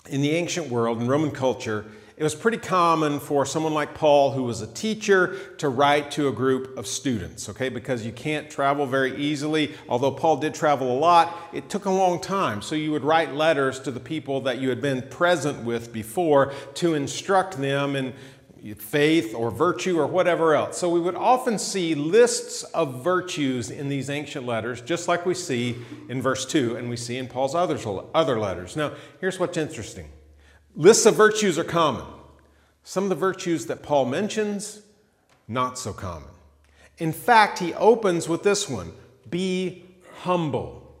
in 0.09 0.21
the 0.21 0.31
ancient 0.31 0.67
world, 0.67 1.01
in 1.01 1.07
Roman 1.07 1.31
culture, 1.31 1.85
it 2.15 2.23
was 2.23 2.35
pretty 2.35 2.59
common 2.59 3.19
for 3.19 3.43
someone 3.43 3.73
like 3.73 3.95
Paul, 3.95 4.31
who 4.31 4.43
was 4.43 4.61
a 4.61 4.67
teacher, 4.67 5.35
to 5.57 5.69
write 5.69 6.11
to 6.11 6.27
a 6.27 6.31
group 6.31 6.77
of 6.77 6.85
students, 6.85 7.49
okay? 7.49 7.69
Because 7.69 8.05
you 8.05 8.11
can't 8.11 8.51
travel 8.51 8.85
very 8.85 9.15
easily. 9.15 9.73
Although 9.89 10.11
Paul 10.11 10.37
did 10.37 10.53
travel 10.53 10.91
a 10.91 10.99
lot, 10.99 11.35
it 11.53 11.69
took 11.69 11.85
a 11.85 11.89
long 11.89 12.21
time. 12.21 12.61
So 12.61 12.75
you 12.75 12.91
would 12.91 13.03
write 13.03 13.33
letters 13.33 13.79
to 13.81 13.91
the 13.91 13.99
people 13.99 14.41
that 14.41 14.59
you 14.59 14.69
had 14.69 14.79
been 14.79 15.01
present 15.01 15.63
with 15.63 15.91
before 15.91 16.53
to 16.75 16.93
instruct 16.93 17.57
them 17.57 17.95
in 17.95 18.13
faith 18.77 19.35
or 19.35 19.51
virtue 19.51 19.99
or 19.99 20.07
whatever 20.07 20.55
else. 20.55 20.77
So 20.77 20.89
we 20.89 20.99
would 20.99 21.15
often 21.15 21.59
see 21.59 21.95
lists 21.95 22.63
of 22.63 23.03
virtues 23.03 23.69
in 23.69 23.89
these 23.89 24.09
ancient 24.09 24.45
letters, 24.45 24.79
just 24.79 25.07
like 25.09 25.25
we 25.25 25.33
see 25.33 25.77
in 26.07 26.21
verse 26.21 26.45
2 26.45 26.77
and 26.77 26.89
we 26.89 26.95
see 26.95 27.17
in 27.17 27.27
Paul's 27.27 27.55
other 27.55 28.39
letters. 28.39 28.77
Now, 28.77 28.93
here's 29.19 29.37
what's 29.39 29.57
interesting. 29.57 30.09
Lists 30.75 31.05
of 31.05 31.15
virtues 31.15 31.59
are 31.59 31.65
common. 31.65 32.05
Some 32.83 33.03
of 33.03 33.09
the 33.09 33.15
virtues 33.15 33.65
that 33.65 33.83
Paul 33.83 34.05
mentions, 34.05 34.81
not 35.47 35.77
so 35.77 35.91
common. 35.91 36.29
In 36.97 37.11
fact, 37.11 37.59
he 37.59 37.73
opens 37.73 38.29
with 38.29 38.43
this 38.43 38.69
one 38.69 38.93
be 39.29 39.83
humble. 40.19 40.95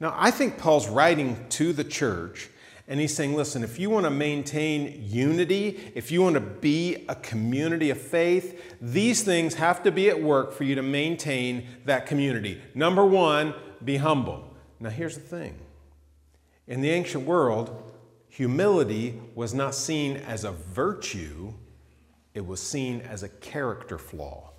Now, 0.00 0.14
I 0.16 0.30
think 0.30 0.58
Paul's 0.58 0.88
writing 0.88 1.46
to 1.50 1.72
the 1.72 1.84
church 1.84 2.50
and 2.88 3.00
he's 3.00 3.14
saying, 3.14 3.34
listen, 3.34 3.64
if 3.64 3.78
you 3.78 3.90
want 3.90 4.04
to 4.04 4.10
maintain 4.10 5.02
unity, 5.04 5.92
if 5.94 6.12
you 6.12 6.22
want 6.22 6.34
to 6.34 6.40
be 6.40 7.04
a 7.08 7.16
community 7.16 7.90
of 7.90 8.00
faith, 8.00 8.76
these 8.80 9.22
things 9.22 9.54
have 9.54 9.82
to 9.82 9.90
be 9.90 10.08
at 10.08 10.22
work 10.22 10.52
for 10.52 10.64
you 10.64 10.76
to 10.76 10.82
maintain 10.82 11.66
that 11.84 12.06
community. 12.06 12.60
Number 12.74 13.04
one, 13.04 13.54
be 13.84 13.96
humble. 13.96 14.54
Now, 14.78 14.90
here's 14.90 15.16
the 15.16 15.20
thing 15.20 15.58
in 16.66 16.80
the 16.80 16.90
ancient 16.90 17.24
world, 17.24 17.82
Humility 18.36 19.18
was 19.34 19.54
not 19.54 19.74
seen 19.74 20.18
as 20.18 20.44
a 20.44 20.50
virtue, 20.52 21.54
it 22.34 22.46
was 22.46 22.60
seen 22.60 23.00
as 23.00 23.22
a 23.22 23.30
character 23.30 23.96
flaw. 23.96 24.50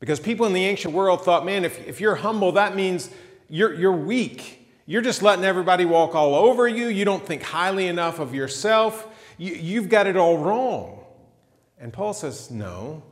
Because 0.00 0.20
people 0.20 0.44
in 0.44 0.52
the 0.52 0.66
ancient 0.66 0.92
world 0.92 1.24
thought, 1.24 1.46
man, 1.46 1.64
if, 1.64 1.88
if 1.88 1.98
you're 1.98 2.16
humble, 2.16 2.52
that 2.52 2.76
means 2.76 3.08
you're, 3.48 3.72
you're 3.72 3.96
weak. 3.96 4.59
You're 4.90 5.02
just 5.02 5.22
letting 5.22 5.44
everybody 5.44 5.84
walk 5.84 6.16
all 6.16 6.34
over 6.34 6.66
you. 6.66 6.88
You 6.88 7.04
don't 7.04 7.24
think 7.24 7.44
highly 7.44 7.86
enough 7.86 8.18
of 8.18 8.34
yourself. 8.34 9.06
You, 9.38 9.54
you've 9.54 9.88
got 9.88 10.08
it 10.08 10.16
all 10.16 10.36
wrong. 10.36 11.04
And 11.78 11.92
Paul 11.92 12.12
says, 12.12 12.50
no, 12.50 13.04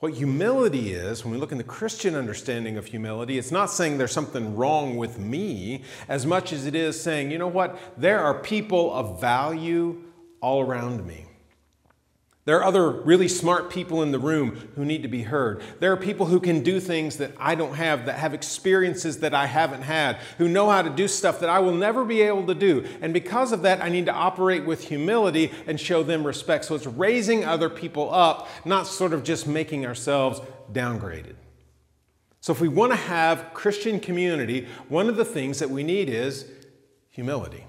what 0.00 0.12
humility 0.12 0.92
is, 0.92 1.24
when 1.24 1.32
we 1.32 1.40
look 1.40 1.50
in 1.50 1.56
the 1.56 1.64
Christian 1.64 2.14
understanding 2.14 2.76
of 2.76 2.84
humility, 2.84 3.38
it's 3.38 3.50
not 3.50 3.70
saying 3.70 3.96
there's 3.96 4.12
something 4.12 4.56
wrong 4.56 4.98
with 4.98 5.18
me 5.18 5.84
as 6.06 6.26
much 6.26 6.52
as 6.52 6.66
it 6.66 6.74
is 6.74 7.00
saying, 7.00 7.30
you 7.30 7.38
know 7.38 7.48
what, 7.48 7.78
there 7.96 8.20
are 8.20 8.34
people 8.34 8.92
of 8.92 9.18
value 9.18 10.02
all 10.42 10.60
around 10.60 11.06
me. 11.06 11.24
There 12.44 12.58
are 12.58 12.64
other 12.64 12.90
really 12.90 13.28
smart 13.28 13.70
people 13.70 14.02
in 14.02 14.10
the 14.10 14.18
room 14.18 14.70
who 14.74 14.84
need 14.84 15.02
to 15.02 15.08
be 15.08 15.22
heard. 15.22 15.62
There 15.78 15.92
are 15.92 15.96
people 15.96 16.26
who 16.26 16.40
can 16.40 16.64
do 16.64 16.80
things 16.80 17.18
that 17.18 17.30
I 17.38 17.54
don't 17.54 17.74
have, 17.74 18.06
that 18.06 18.18
have 18.18 18.34
experiences 18.34 19.18
that 19.20 19.32
I 19.32 19.46
haven't 19.46 19.82
had, 19.82 20.16
who 20.38 20.48
know 20.48 20.68
how 20.68 20.82
to 20.82 20.90
do 20.90 21.06
stuff 21.06 21.38
that 21.38 21.48
I 21.48 21.60
will 21.60 21.74
never 21.74 22.04
be 22.04 22.20
able 22.22 22.44
to 22.48 22.54
do. 22.54 22.84
And 23.00 23.14
because 23.14 23.52
of 23.52 23.62
that, 23.62 23.80
I 23.80 23.90
need 23.90 24.06
to 24.06 24.12
operate 24.12 24.66
with 24.66 24.88
humility 24.88 25.52
and 25.68 25.78
show 25.78 26.02
them 26.02 26.26
respect. 26.26 26.64
So 26.64 26.74
it's 26.74 26.86
raising 26.86 27.44
other 27.44 27.70
people 27.70 28.12
up, 28.12 28.48
not 28.64 28.88
sort 28.88 29.12
of 29.12 29.22
just 29.22 29.46
making 29.46 29.86
ourselves 29.86 30.40
downgraded. 30.72 31.36
So 32.40 32.52
if 32.52 32.60
we 32.60 32.66
want 32.66 32.90
to 32.90 32.96
have 32.96 33.54
Christian 33.54 34.00
community, 34.00 34.66
one 34.88 35.08
of 35.08 35.14
the 35.14 35.24
things 35.24 35.60
that 35.60 35.70
we 35.70 35.84
need 35.84 36.08
is 36.08 36.50
humility. 37.08 37.66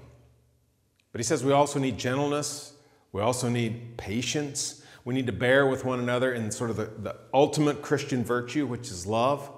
But 1.12 1.20
he 1.20 1.22
says 1.22 1.44
we 1.44 1.52
also 1.52 1.78
need 1.78 1.96
gentleness, 1.96 2.72
we 3.14 3.22
also 3.22 3.48
need 3.48 3.96
patience. 3.96 4.82
We 5.04 5.14
need 5.14 5.28
to 5.28 5.32
bear 5.32 5.68
with 5.68 5.84
one 5.84 6.00
another 6.00 6.34
in 6.34 6.50
sort 6.50 6.70
of 6.70 6.76
the, 6.76 6.90
the 6.98 7.16
ultimate 7.32 7.80
Christian 7.80 8.24
virtue, 8.24 8.66
which 8.66 8.90
is 8.90 9.06
love. 9.06 9.48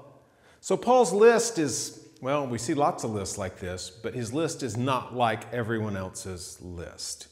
So 0.60 0.76
Paul's 0.76 1.10
list 1.10 1.58
is, 1.58 2.06
well, 2.20 2.46
we 2.46 2.58
see 2.58 2.74
lots 2.74 3.02
of 3.02 3.12
lists 3.12 3.38
like 3.38 3.58
this, 3.58 3.88
but 3.88 4.12
his 4.12 4.34
list 4.34 4.62
is 4.62 4.76
not 4.76 5.16
like 5.16 5.50
everyone 5.54 5.96
else's 5.96 6.60
list. 6.60 7.28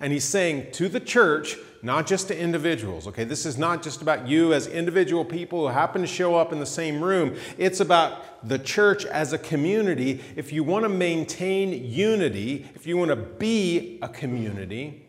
And 0.00 0.12
he's 0.12 0.24
saying 0.24 0.72
to 0.72 0.88
the 0.88 0.98
church, 0.98 1.56
not 1.80 2.08
just 2.08 2.26
to 2.26 2.36
individuals, 2.36 3.06
okay? 3.06 3.22
This 3.22 3.46
is 3.46 3.56
not 3.56 3.80
just 3.80 4.02
about 4.02 4.26
you 4.26 4.52
as 4.52 4.66
individual 4.66 5.24
people 5.24 5.68
who 5.68 5.72
happen 5.72 6.00
to 6.00 6.08
show 6.08 6.34
up 6.34 6.52
in 6.52 6.58
the 6.58 6.66
same 6.66 7.00
room. 7.00 7.36
It's 7.56 7.78
about 7.78 8.48
the 8.48 8.58
church 8.58 9.04
as 9.04 9.32
a 9.32 9.38
community. 9.38 10.24
If 10.34 10.52
you 10.52 10.64
want 10.64 10.86
to 10.86 10.88
maintain 10.88 11.84
unity, 11.84 12.66
if 12.74 12.84
you 12.84 12.96
want 12.96 13.10
to 13.10 13.16
be 13.16 14.00
a 14.02 14.08
community, 14.08 15.04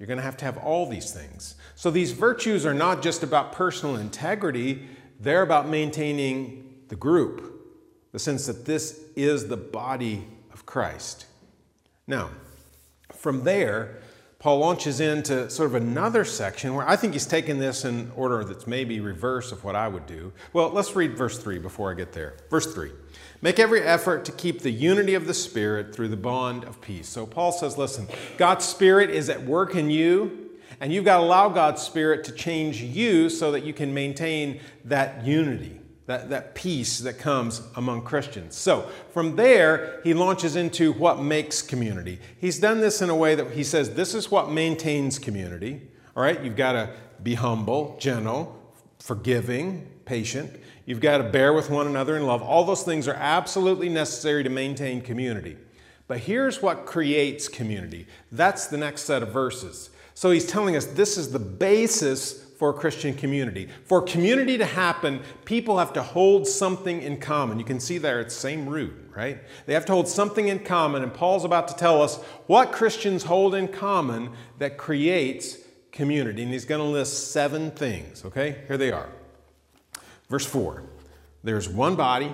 you're 0.00 0.06
going 0.06 0.16
to 0.16 0.24
have 0.24 0.38
to 0.38 0.46
have 0.46 0.56
all 0.56 0.86
these 0.86 1.12
things. 1.12 1.56
So 1.74 1.90
these 1.90 2.12
virtues 2.12 2.64
are 2.64 2.72
not 2.72 3.02
just 3.02 3.22
about 3.22 3.52
personal 3.52 3.96
integrity, 3.96 4.88
they're 5.20 5.42
about 5.42 5.68
maintaining 5.68 6.84
the 6.88 6.96
group, 6.96 7.68
the 8.10 8.18
sense 8.18 8.46
that 8.46 8.64
this 8.64 9.04
is 9.14 9.48
the 9.48 9.58
body 9.58 10.26
of 10.54 10.64
Christ. 10.64 11.26
Now, 12.06 12.30
from 13.12 13.44
there, 13.44 13.98
Paul 14.40 14.58
launches 14.60 15.00
into 15.00 15.50
sort 15.50 15.66
of 15.66 15.74
another 15.74 16.24
section 16.24 16.74
where 16.74 16.88
I 16.88 16.96
think 16.96 17.12
he's 17.12 17.26
taken 17.26 17.58
this 17.58 17.84
in 17.84 18.10
order 18.16 18.42
that's 18.42 18.66
maybe 18.66 18.98
reverse 18.98 19.52
of 19.52 19.64
what 19.64 19.76
I 19.76 19.86
would 19.86 20.06
do. 20.06 20.32
Well, 20.54 20.70
let's 20.70 20.96
read 20.96 21.14
verse 21.14 21.38
3 21.38 21.58
before 21.58 21.90
I 21.90 21.94
get 21.94 22.12
there. 22.12 22.36
Verse 22.48 22.72
3 22.72 22.90
Make 23.42 23.58
every 23.58 23.82
effort 23.82 24.24
to 24.24 24.32
keep 24.32 24.62
the 24.62 24.70
unity 24.70 25.14
of 25.14 25.26
the 25.26 25.34
Spirit 25.34 25.94
through 25.94 26.08
the 26.08 26.16
bond 26.16 26.64
of 26.64 26.80
peace. 26.80 27.06
So 27.06 27.26
Paul 27.26 27.52
says, 27.52 27.76
listen, 27.76 28.08
God's 28.38 28.64
Spirit 28.64 29.10
is 29.10 29.28
at 29.28 29.42
work 29.42 29.74
in 29.74 29.90
you, 29.90 30.50
and 30.80 30.90
you've 30.90 31.04
got 31.04 31.18
to 31.18 31.22
allow 31.22 31.50
God's 31.50 31.82
Spirit 31.82 32.24
to 32.24 32.32
change 32.32 32.80
you 32.80 33.28
so 33.28 33.52
that 33.52 33.64
you 33.64 33.74
can 33.74 33.92
maintain 33.92 34.60
that 34.86 35.22
unity 35.24 35.79
that, 36.10 36.28
that 36.30 36.56
peace 36.56 36.98
that 36.98 37.18
comes 37.18 37.62
among 37.76 38.02
Christians. 38.02 38.56
So 38.56 38.90
from 39.12 39.36
there, 39.36 40.00
he 40.02 40.12
launches 40.12 40.56
into 40.56 40.92
what 40.92 41.20
makes 41.20 41.62
community. 41.62 42.18
He's 42.40 42.58
done 42.58 42.80
this 42.80 43.00
in 43.00 43.10
a 43.10 43.14
way 43.14 43.36
that 43.36 43.52
he 43.52 43.62
says 43.62 43.94
this 43.94 44.12
is 44.12 44.28
what 44.28 44.50
maintains 44.50 45.20
community. 45.20 45.80
All 46.16 46.22
right, 46.24 46.42
you've 46.42 46.56
got 46.56 46.72
to 46.72 46.90
be 47.22 47.34
humble, 47.34 47.96
gentle, 48.00 48.60
forgiving, 48.98 49.86
patient. 50.04 50.60
You've 50.84 51.00
got 51.00 51.18
to 51.18 51.24
bear 51.24 51.52
with 51.52 51.70
one 51.70 51.86
another 51.86 52.16
in 52.16 52.26
love. 52.26 52.42
All 52.42 52.64
those 52.64 52.82
things 52.82 53.06
are 53.06 53.14
absolutely 53.14 53.88
necessary 53.88 54.42
to 54.42 54.50
maintain 54.50 55.02
community. 55.02 55.56
But 56.08 56.18
here's 56.18 56.60
what 56.60 56.86
creates 56.86 57.46
community. 57.46 58.08
That's 58.32 58.66
the 58.66 58.78
next 58.78 59.02
set 59.02 59.22
of 59.22 59.32
verses. 59.32 59.90
So 60.14 60.32
he's 60.32 60.46
telling 60.46 60.74
us 60.74 60.86
this 60.86 61.16
is 61.16 61.30
the 61.30 61.38
basis 61.38 62.49
for 62.60 62.68
a 62.68 62.74
Christian 62.74 63.14
community. 63.14 63.70
For 63.86 64.02
community 64.02 64.58
to 64.58 64.66
happen, 64.66 65.22
people 65.46 65.78
have 65.78 65.94
to 65.94 66.02
hold 66.02 66.46
something 66.46 67.00
in 67.00 67.16
common. 67.16 67.58
You 67.58 67.64
can 67.64 67.80
see 67.80 67.96
there 67.96 68.20
it's 68.20 68.36
same 68.36 68.68
root, 68.68 68.92
right? 69.16 69.38
They 69.64 69.72
have 69.72 69.86
to 69.86 69.92
hold 69.92 70.08
something 70.08 70.46
in 70.46 70.58
common, 70.58 71.02
and 71.02 71.14
Paul's 71.14 71.46
about 71.46 71.68
to 71.68 71.74
tell 71.74 72.02
us 72.02 72.18
what 72.48 72.70
Christians 72.70 73.24
hold 73.24 73.54
in 73.54 73.66
common 73.66 74.32
that 74.58 74.76
creates 74.76 75.56
community. 75.90 76.42
And 76.42 76.52
he's 76.52 76.66
going 76.66 76.82
to 76.82 76.86
list 76.86 77.30
seven 77.30 77.70
things, 77.70 78.26
okay? 78.26 78.58
Here 78.68 78.76
they 78.76 78.92
are. 78.92 79.08
Verse 80.28 80.44
4 80.44 80.82
There's 81.42 81.66
one 81.66 81.96
body 81.96 82.30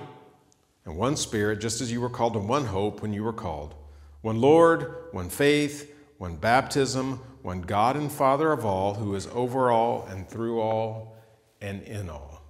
and 0.84 0.96
one 0.96 1.14
spirit, 1.14 1.60
just 1.60 1.80
as 1.80 1.92
you 1.92 2.00
were 2.00 2.10
called 2.10 2.32
to 2.32 2.40
one 2.40 2.64
hope 2.64 3.00
when 3.00 3.12
you 3.12 3.22
were 3.22 3.32
called, 3.32 3.76
one 4.22 4.40
Lord, 4.40 4.92
one 5.12 5.28
faith, 5.28 5.95
one 6.18 6.36
baptism, 6.36 7.20
one 7.42 7.60
God 7.60 7.96
and 7.96 8.10
Father 8.10 8.52
of 8.52 8.64
all, 8.64 8.94
who 8.94 9.14
is 9.14 9.26
over 9.28 9.70
all 9.70 10.06
and 10.10 10.28
through 10.28 10.60
all 10.60 11.16
and 11.60 11.82
in 11.82 12.08
all. 12.08 12.42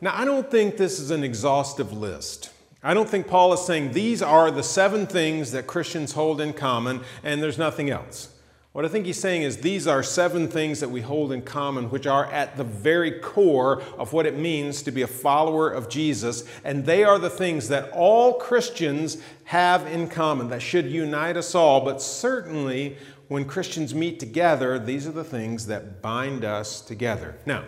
Now, 0.00 0.14
I 0.14 0.24
don't 0.24 0.50
think 0.50 0.76
this 0.76 1.00
is 1.00 1.10
an 1.10 1.24
exhaustive 1.24 1.92
list. 1.92 2.50
I 2.82 2.92
don't 2.92 3.08
think 3.08 3.26
Paul 3.26 3.54
is 3.54 3.64
saying 3.64 3.92
these 3.92 4.20
are 4.20 4.50
the 4.50 4.62
seven 4.62 5.06
things 5.06 5.52
that 5.52 5.66
Christians 5.66 6.12
hold 6.12 6.40
in 6.40 6.52
common 6.52 7.00
and 7.22 7.42
there's 7.42 7.56
nothing 7.56 7.88
else. 7.88 8.33
What 8.74 8.84
I 8.84 8.88
think 8.88 9.06
he's 9.06 9.20
saying 9.20 9.42
is 9.42 9.58
these 9.58 9.86
are 9.86 10.02
seven 10.02 10.48
things 10.48 10.80
that 10.80 10.88
we 10.88 11.00
hold 11.00 11.30
in 11.30 11.42
common, 11.42 11.90
which 11.90 12.08
are 12.08 12.26
at 12.32 12.56
the 12.56 12.64
very 12.64 13.20
core 13.20 13.80
of 13.96 14.12
what 14.12 14.26
it 14.26 14.36
means 14.36 14.82
to 14.82 14.90
be 14.90 15.02
a 15.02 15.06
follower 15.06 15.70
of 15.70 15.88
Jesus. 15.88 16.42
And 16.64 16.84
they 16.84 17.04
are 17.04 17.20
the 17.20 17.30
things 17.30 17.68
that 17.68 17.92
all 17.92 18.32
Christians 18.32 19.18
have 19.44 19.86
in 19.86 20.08
common, 20.08 20.48
that 20.48 20.60
should 20.60 20.86
unite 20.86 21.36
us 21.36 21.54
all. 21.54 21.82
But 21.84 22.02
certainly, 22.02 22.96
when 23.28 23.44
Christians 23.44 23.94
meet 23.94 24.18
together, 24.18 24.76
these 24.76 25.06
are 25.06 25.12
the 25.12 25.22
things 25.22 25.66
that 25.66 26.02
bind 26.02 26.44
us 26.44 26.80
together. 26.80 27.36
Now, 27.46 27.62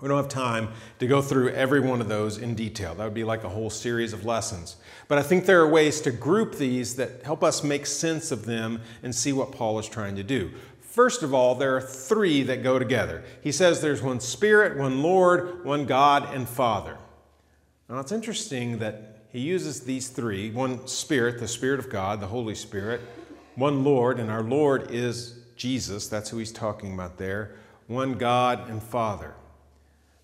we 0.00 0.08
don't 0.08 0.16
have 0.16 0.28
time 0.28 0.68
to 1.00 1.06
go 1.06 1.20
through 1.20 1.50
every 1.50 1.80
one 1.80 2.00
of 2.00 2.08
those 2.08 2.38
in 2.38 2.54
detail. 2.54 2.94
That 2.94 3.04
would 3.04 3.14
be 3.14 3.24
like 3.24 3.44
a 3.44 3.48
whole 3.48 3.70
series 3.70 4.12
of 4.12 4.24
lessons. 4.24 4.76
But 5.08 5.18
I 5.18 5.22
think 5.22 5.46
there 5.46 5.60
are 5.60 5.68
ways 5.68 6.00
to 6.02 6.10
group 6.10 6.56
these 6.56 6.96
that 6.96 7.22
help 7.24 7.42
us 7.42 7.64
make 7.64 7.86
sense 7.86 8.30
of 8.30 8.44
them 8.44 8.80
and 9.02 9.14
see 9.14 9.32
what 9.32 9.52
Paul 9.52 9.78
is 9.78 9.88
trying 9.88 10.16
to 10.16 10.22
do. 10.22 10.52
First 10.80 11.22
of 11.22 11.34
all, 11.34 11.54
there 11.54 11.76
are 11.76 11.80
three 11.80 12.42
that 12.44 12.62
go 12.62 12.78
together. 12.78 13.24
He 13.42 13.52
says 13.52 13.80
there's 13.80 14.02
one 14.02 14.20
Spirit, 14.20 14.76
one 14.76 15.02
Lord, 15.02 15.64
one 15.64 15.84
God, 15.84 16.34
and 16.34 16.48
Father. 16.48 16.98
Now 17.88 18.00
it's 18.00 18.12
interesting 18.12 18.78
that 18.78 19.24
he 19.30 19.40
uses 19.40 19.80
these 19.80 20.08
three 20.08 20.50
one 20.50 20.86
Spirit, 20.86 21.38
the 21.38 21.48
Spirit 21.48 21.80
of 21.80 21.90
God, 21.90 22.20
the 22.20 22.26
Holy 22.26 22.54
Spirit, 22.54 23.00
one 23.54 23.84
Lord, 23.84 24.18
and 24.18 24.30
our 24.30 24.42
Lord 24.42 24.90
is 24.90 25.38
Jesus, 25.56 26.06
that's 26.06 26.30
who 26.30 26.38
he's 26.38 26.52
talking 26.52 26.94
about 26.94 27.18
there, 27.18 27.56
one 27.88 28.14
God 28.14 28.70
and 28.70 28.82
Father. 28.82 29.34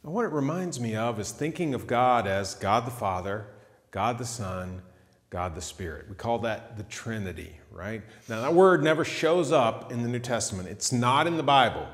And 0.04 0.12
what 0.12 0.26
it 0.26 0.32
reminds 0.32 0.78
me 0.78 0.94
of 0.94 1.18
is 1.18 1.30
thinking 1.30 1.73
of 1.73 1.87
God 1.87 2.26
as 2.26 2.54
God 2.54 2.87
the 2.87 2.90
Father, 2.90 3.46
God 3.90 4.18
the 4.18 4.26
Son, 4.26 4.82
God 5.30 5.54
the 5.54 5.62
Spirit. 5.62 6.11
We 6.11 6.14
call 6.14 6.40
that 6.40 6.76
the 6.76 6.82
Trinity, 6.82 7.58
right? 7.73 8.02
Now, 8.28 8.42
that 8.42 8.52
word 8.52 8.84
never 8.84 9.02
shows 9.02 9.50
up 9.50 9.90
in 9.90 10.02
the 10.02 10.08
New 10.11 10.18
Testament, 10.18 10.68
it's 10.68 10.92
not 10.92 11.26
in 11.26 11.38
the 11.38 11.42
Bible. 11.42 11.88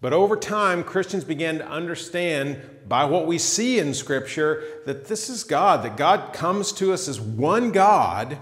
But 0.00 0.12
over 0.12 0.36
time, 0.36 0.84
Christians 0.84 1.24
began 1.24 1.58
to 1.58 1.68
understand 1.68 2.58
by 2.88 3.04
what 3.04 3.26
we 3.26 3.36
see 3.36 3.80
in 3.80 3.94
Scripture 3.94 4.62
that 4.86 5.08
this 5.08 5.28
is 5.28 5.42
God, 5.42 5.84
that 5.84 5.96
God 5.96 6.32
comes 6.32 6.72
to 6.74 6.92
us 6.92 7.08
as 7.08 7.20
one 7.20 7.72
God 7.72 8.38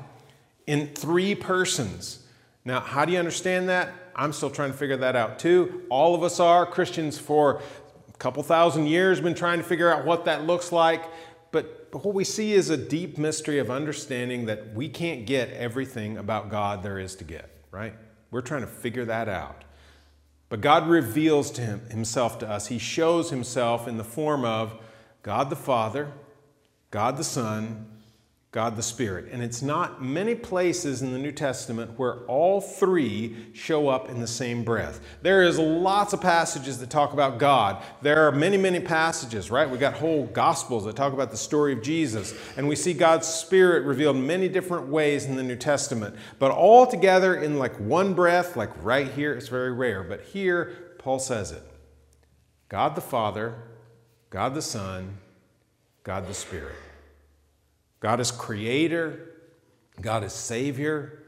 in 0.66 0.88
three 0.88 1.34
persons. 1.34 2.24
Now, 2.64 2.80
how 2.80 3.06
do 3.06 3.12
you 3.12 3.18
understand 3.18 3.70
that? 3.70 3.90
I'm 4.14 4.32
still 4.32 4.50
trying 4.50 4.72
to 4.72 4.76
figure 4.76 4.98
that 4.98 5.16
out 5.16 5.38
too. 5.38 5.82
All 5.88 6.14
of 6.14 6.22
us 6.22 6.38
are 6.38 6.66
Christians 6.66 7.18
for 7.18 7.62
couple 8.18 8.42
thousand 8.42 8.87
years 8.87 9.20
been 9.20 9.34
trying 9.34 9.58
to 9.58 9.64
figure 9.64 9.92
out 9.92 10.04
what 10.04 10.25
that 10.25 10.44
looks 10.46 10.72
like. 10.72 11.04
But, 11.50 11.88
what 11.92 12.14
we 12.14 12.25
see 12.25 12.52
is 12.52 12.68
a 12.68 12.76
deep 12.76 13.16
mystery 13.16 13.58
of 13.58 13.70
understanding 13.70 14.44
that 14.46 14.75
we 14.75 14.90
can't 14.90 15.25
get 15.25 15.50
everything 15.52 16.18
about 16.18 16.50
God 16.50 16.82
there 16.82 16.98
is 16.98 17.14
to 17.16 17.25
get, 17.25 17.48
right? 17.70 17.94
We're 18.30 18.42
trying 18.42 18.60
to 18.60 18.66
figure 18.66 19.06
that 19.06 19.26
out. 19.26 19.64
But 20.50 20.60
God 20.60 20.87
reveals 20.88 21.50
to 21.52 21.62
him, 21.62 21.80
himself 21.90 22.38
to 22.40 22.48
us. 22.48 22.66
He 22.66 22.78
shows 22.78 23.30
himself 23.30 23.88
in 23.88 23.96
the 23.96 24.04
form 24.04 24.44
of 24.44 24.75
God 25.22 25.48
the 25.48 25.56
Father, 25.56 26.12
God 26.90 27.16
the 27.16 27.25
Son, 27.25 27.87
God 28.58 28.74
the 28.74 28.82
Spirit. 28.82 29.26
And 29.30 29.40
it's 29.40 29.62
not 29.62 30.02
many 30.02 30.34
places 30.34 31.00
in 31.00 31.12
the 31.12 31.18
New 31.18 31.30
Testament 31.30 31.96
where 31.96 32.24
all 32.24 32.60
three 32.60 33.36
show 33.52 33.86
up 33.86 34.08
in 34.08 34.18
the 34.18 34.26
same 34.26 34.64
breath. 34.64 35.00
There 35.22 35.44
is 35.44 35.60
lots 35.60 36.12
of 36.12 36.20
passages 36.20 36.80
that 36.80 36.90
talk 36.90 37.12
about 37.12 37.38
God. 37.38 37.80
There 38.02 38.26
are 38.26 38.32
many, 38.32 38.56
many 38.56 38.80
passages, 38.80 39.48
right? 39.52 39.70
We 39.70 39.78
got 39.78 39.94
whole 39.94 40.26
gospels 40.26 40.86
that 40.86 40.96
talk 40.96 41.12
about 41.12 41.30
the 41.30 41.36
story 41.36 41.72
of 41.72 41.82
Jesus. 41.82 42.34
And 42.56 42.66
we 42.66 42.74
see 42.74 42.94
God's 42.94 43.28
Spirit 43.28 43.84
revealed 43.84 44.16
many 44.16 44.48
different 44.48 44.88
ways 44.88 45.26
in 45.26 45.36
the 45.36 45.44
New 45.44 45.54
Testament. 45.54 46.16
But 46.40 46.50
all 46.50 46.84
together 46.84 47.36
in 47.36 47.60
like 47.60 47.78
one 47.78 48.12
breath, 48.12 48.56
like 48.56 48.70
right 48.82 49.08
here, 49.08 49.34
it's 49.34 49.46
very 49.46 49.72
rare. 49.72 50.02
But 50.02 50.22
here, 50.22 50.96
Paul 50.98 51.20
says 51.20 51.52
it 51.52 51.62
God 52.68 52.96
the 52.96 53.02
Father, 53.02 53.54
God 54.30 54.56
the 54.56 54.62
Son, 54.62 55.18
God 56.02 56.26
the 56.26 56.34
Spirit. 56.34 56.74
God 58.00 58.20
is 58.20 58.30
creator, 58.30 59.32
God 60.00 60.24
is 60.24 60.32
savior, 60.32 61.22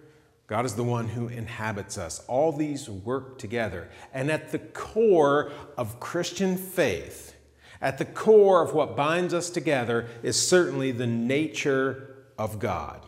God 0.47 0.67
is 0.67 0.75
the 0.75 0.85
one 0.85 1.09
who 1.09 1.29
inhabits 1.29 1.97
us. 1.97 2.25
All 2.27 2.51
these 2.51 2.91
work 2.91 3.39
together. 3.39 3.89
And 4.13 4.31
at 4.33 4.51
the 4.51 4.59
core 4.59 5.53
of 5.77 6.01
Christian 6.01 6.57
faith, 6.57 7.37
at 7.81 7.99
the 7.99 8.05
core 8.05 8.61
of 8.63 8.75
what 8.75 8.97
binds 8.97 9.33
us 9.33 9.49
together, 9.49 10.09
is 10.25 10.49
certainly 10.49 10.91
the 10.91 11.07
nature 11.07 12.17
of 12.37 12.59
God. 12.59 13.07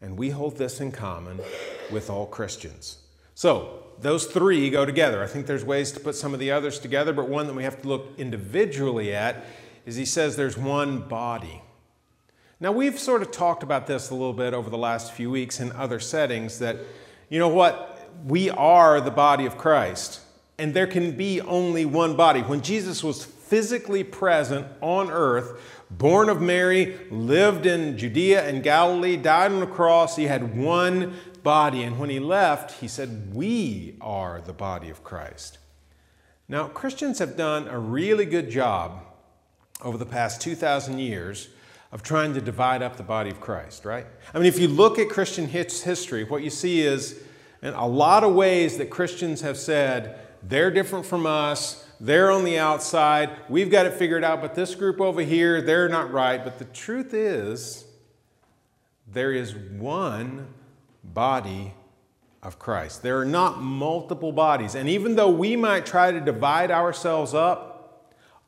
And 0.00 0.16
we 0.16 0.30
hold 0.30 0.56
this 0.56 0.80
in 0.80 0.90
common 0.90 1.40
with 1.90 2.08
all 2.08 2.26
Christians. 2.26 2.98
So, 3.34 3.84
those 4.00 4.24
three 4.24 4.70
go 4.70 4.86
together. 4.86 5.22
I 5.22 5.26
think 5.26 5.46
there's 5.46 5.64
ways 5.64 5.92
to 5.92 6.00
put 6.00 6.14
some 6.14 6.32
of 6.32 6.40
the 6.40 6.50
others 6.50 6.78
together, 6.78 7.12
but 7.12 7.28
one 7.28 7.46
that 7.46 7.52
we 7.52 7.64
have 7.64 7.82
to 7.82 7.88
look 7.88 8.14
individually 8.16 9.14
at 9.14 9.44
is 9.84 9.96
he 9.96 10.06
says 10.06 10.36
there's 10.36 10.56
one 10.56 11.00
body. 11.00 11.60
Now, 12.62 12.72
we've 12.72 12.98
sort 12.98 13.22
of 13.22 13.30
talked 13.30 13.62
about 13.62 13.86
this 13.86 14.10
a 14.10 14.14
little 14.14 14.34
bit 14.34 14.52
over 14.52 14.68
the 14.68 14.76
last 14.76 15.12
few 15.12 15.30
weeks 15.30 15.60
in 15.60 15.72
other 15.72 15.98
settings 15.98 16.58
that, 16.58 16.76
You 17.30 17.38
know 17.38 17.48
what? 17.48 18.10
We 18.26 18.50
are 18.50 19.00
the 19.00 19.10
body 19.10 19.46
of 19.46 19.56
Christ, 19.56 20.20
and 20.58 20.74
there 20.74 20.86
can 20.86 21.12
be 21.12 21.40
only 21.40 21.86
one 21.86 22.16
body. 22.16 22.40
When 22.40 22.60
Jesus 22.60 23.02
was 23.02 23.24
physically 23.24 24.04
present 24.04 24.66
on 24.82 25.10
earth, 25.10 25.58
born 25.90 26.28
of 26.28 26.42
Mary, 26.42 26.98
lived 27.10 27.64
in 27.64 27.96
Judea 27.96 28.46
and 28.46 28.62
Galilee, 28.62 29.16
died 29.16 29.52
on 29.52 29.60
the 29.60 29.66
cross, 29.66 30.16
he 30.16 30.24
had 30.24 30.54
one 30.54 31.14
body. 31.42 31.82
And 31.82 31.98
when 31.98 32.10
he 32.10 32.20
left, 32.20 32.80
he 32.80 32.88
said, 32.88 33.34
We 33.34 33.96
are 34.02 34.42
the 34.42 34.52
body 34.52 34.90
of 34.90 35.02
Christ. 35.02 35.56
Now, 36.46 36.68
Christians 36.68 37.20
have 37.20 37.38
done 37.38 37.68
a 37.68 37.78
really 37.78 38.26
good 38.26 38.50
job 38.50 39.02
over 39.82 39.96
the 39.96 40.04
past 40.04 40.42
2,000 40.42 40.98
years 40.98 41.48
of 41.92 42.02
trying 42.02 42.34
to 42.34 42.40
divide 42.40 42.82
up 42.82 42.96
the 42.96 43.02
body 43.02 43.30
of 43.30 43.40
Christ, 43.40 43.84
right? 43.84 44.06
I 44.32 44.38
mean, 44.38 44.46
if 44.46 44.58
you 44.58 44.68
look 44.68 44.98
at 44.98 45.08
Christian 45.08 45.46
history, 45.48 46.24
what 46.24 46.42
you 46.42 46.50
see 46.50 46.82
is 46.82 47.20
in 47.62 47.74
a 47.74 47.86
lot 47.86 48.24
of 48.24 48.34
ways 48.34 48.78
that 48.78 48.90
Christians 48.90 49.40
have 49.40 49.56
said, 49.56 50.18
they're 50.42 50.70
different 50.70 51.04
from 51.04 51.26
us, 51.26 51.86
they're 52.00 52.30
on 52.30 52.44
the 52.44 52.58
outside, 52.58 53.30
we've 53.48 53.70
got 53.70 53.86
it 53.86 53.94
figured 53.94 54.24
out, 54.24 54.40
but 54.40 54.54
this 54.54 54.74
group 54.74 55.00
over 55.00 55.20
here, 55.20 55.60
they're 55.60 55.88
not 55.88 56.12
right. 56.12 56.42
But 56.42 56.58
the 56.58 56.64
truth 56.66 57.12
is, 57.12 57.84
there 59.06 59.32
is 59.32 59.54
one 59.54 60.54
body 61.02 61.74
of 62.42 62.58
Christ. 62.58 63.02
There 63.02 63.18
are 63.18 63.24
not 63.24 63.60
multiple 63.60 64.32
bodies. 64.32 64.74
And 64.74 64.88
even 64.88 65.16
though 65.16 65.28
we 65.28 65.56
might 65.56 65.84
try 65.84 66.10
to 66.10 66.20
divide 66.20 66.70
ourselves 66.70 67.34
up, 67.34 67.69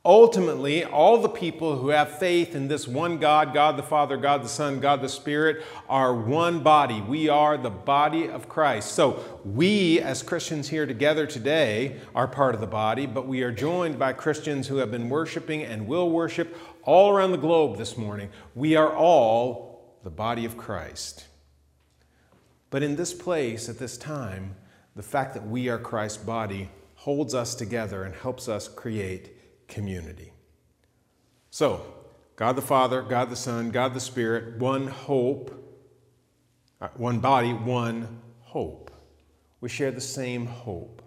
ultimately, 0.05 0.85
all 0.85 1.19
the 1.19 1.29
people 1.29 1.79
who 1.79 1.91
have 1.91 2.19
faith 2.19 2.57
in 2.57 2.69
this 2.69 2.89
one 2.89 3.19
God, 3.19 3.55
God 3.55 3.77
the 3.77 3.83
Father, 3.83 4.17
God 4.17 4.43
the 4.43 4.49
Son, 4.49 4.81
God 4.81 5.01
the 5.01 5.09
Spirit, 5.09 5.65
are 5.89 6.15
one 6.15 6.61
body. 6.61 7.01
We 7.01 7.29
are 7.29 7.57
the 7.57 7.71
body 7.71 8.29
of 8.29 8.49
Christ. 8.49 8.93
So 8.93 9.23
we, 9.45 10.01
as 10.01 10.23
Christians 10.23 10.69
here 10.69 10.87
together 10.87 11.27
today, 11.27 12.01
are 12.15 12.27
part 12.27 12.55
of 12.55 12.61
the 12.61 12.67
body, 12.67 13.07
but 13.07 13.29
we 13.29 13.43
are 13.43 13.53
joined 13.53 13.99
by 13.99 14.13
Christians 14.13 14.69
who 14.69 14.77
have 14.79 14.91
been 14.91 15.09
worshiping 15.09 15.63
and 15.63 15.87
will 15.87 16.11
worship 16.11 16.57
all 16.83 17.11
around 17.11 17.31
the 17.31 17.39
globe 17.39 17.79
this 17.79 17.97
morning. 17.97 18.31
We 18.55 18.75
are 18.75 18.93
all 18.93 19.99
the 20.03 20.11
body 20.11 20.45
of 20.45 20.57
Christ. 20.57 21.27
But 22.71 22.83
in 22.83 22.97
this 22.97 23.13
place, 23.13 23.69
at 23.69 23.79
this 23.79 23.97
time, 23.97 24.57
the 24.97 25.03
fact 25.03 25.35
that 25.35 25.47
we 25.47 25.69
are 25.69 25.79
Christ's 25.79 26.19
body 26.19 26.71
holds 26.97 27.35
us 27.35 27.55
together 27.55 28.03
and 28.03 28.15
helps 28.15 28.49
us 28.49 28.67
create 28.67 29.37
community. 29.73 30.33
So, 31.51 31.83
God 32.37 32.57
the 32.57 32.63
Father, 32.63 33.03
God 33.03 33.31
the 33.31 33.37
Son, 33.37 33.71
God 33.71 33.95
the 33.95 34.01
Spirit, 34.01 34.59
one 34.59 34.87
hope, 34.87 35.51
uh, 36.81 36.89
one 36.97 37.19
body, 37.19 37.53
one 37.53 38.21
hope. 38.41 38.91
We 39.61 39.69
share 39.69 39.91
the 39.91 40.01
same 40.01 40.47
hope. 40.47 41.03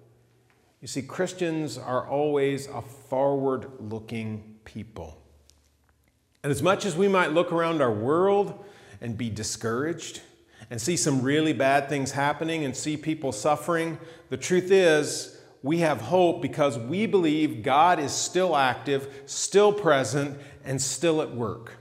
You 0.81 0.87
see, 0.87 1.01
Christians 1.01 1.77
are 1.77 2.07
always 2.07 2.67
a 2.67 2.81
forward 2.81 3.71
looking 3.79 4.57
people. 4.65 5.21
And 6.43 6.51
as 6.51 6.61
much 6.61 6.85
as 6.85 6.95
we 6.95 7.07
might 7.07 7.31
look 7.31 7.51
around 7.51 7.81
our 7.81 7.91
world 7.91 8.65
and 9.01 9.17
be 9.17 9.29
discouraged, 9.29 10.21
and 10.69 10.81
see 10.81 10.97
some 10.97 11.21
really 11.21 11.53
bad 11.53 11.89
things 11.89 12.11
happening 12.11 12.65
and 12.65 12.75
see 12.75 12.97
people 12.97 13.31
suffering, 13.31 13.99
the 14.29 14.37
truth 14.37 14.71
is, 14.71 15.34
we 15.65 15.79
have 15.79 15.99
hope 15.99 16.43
because 16.43 16.77
we 16.77 17.07
believe 17.07 17.63
God 17.63 17.99
is 17.99 18.11
still 18.11 18.55
active, 18.55 19.23
still 19.25 19.73
present, 19.73 20.39
and 20.63 20.79
still 20.79 21.23
at 21.23 21.35
work. 21.35 21.71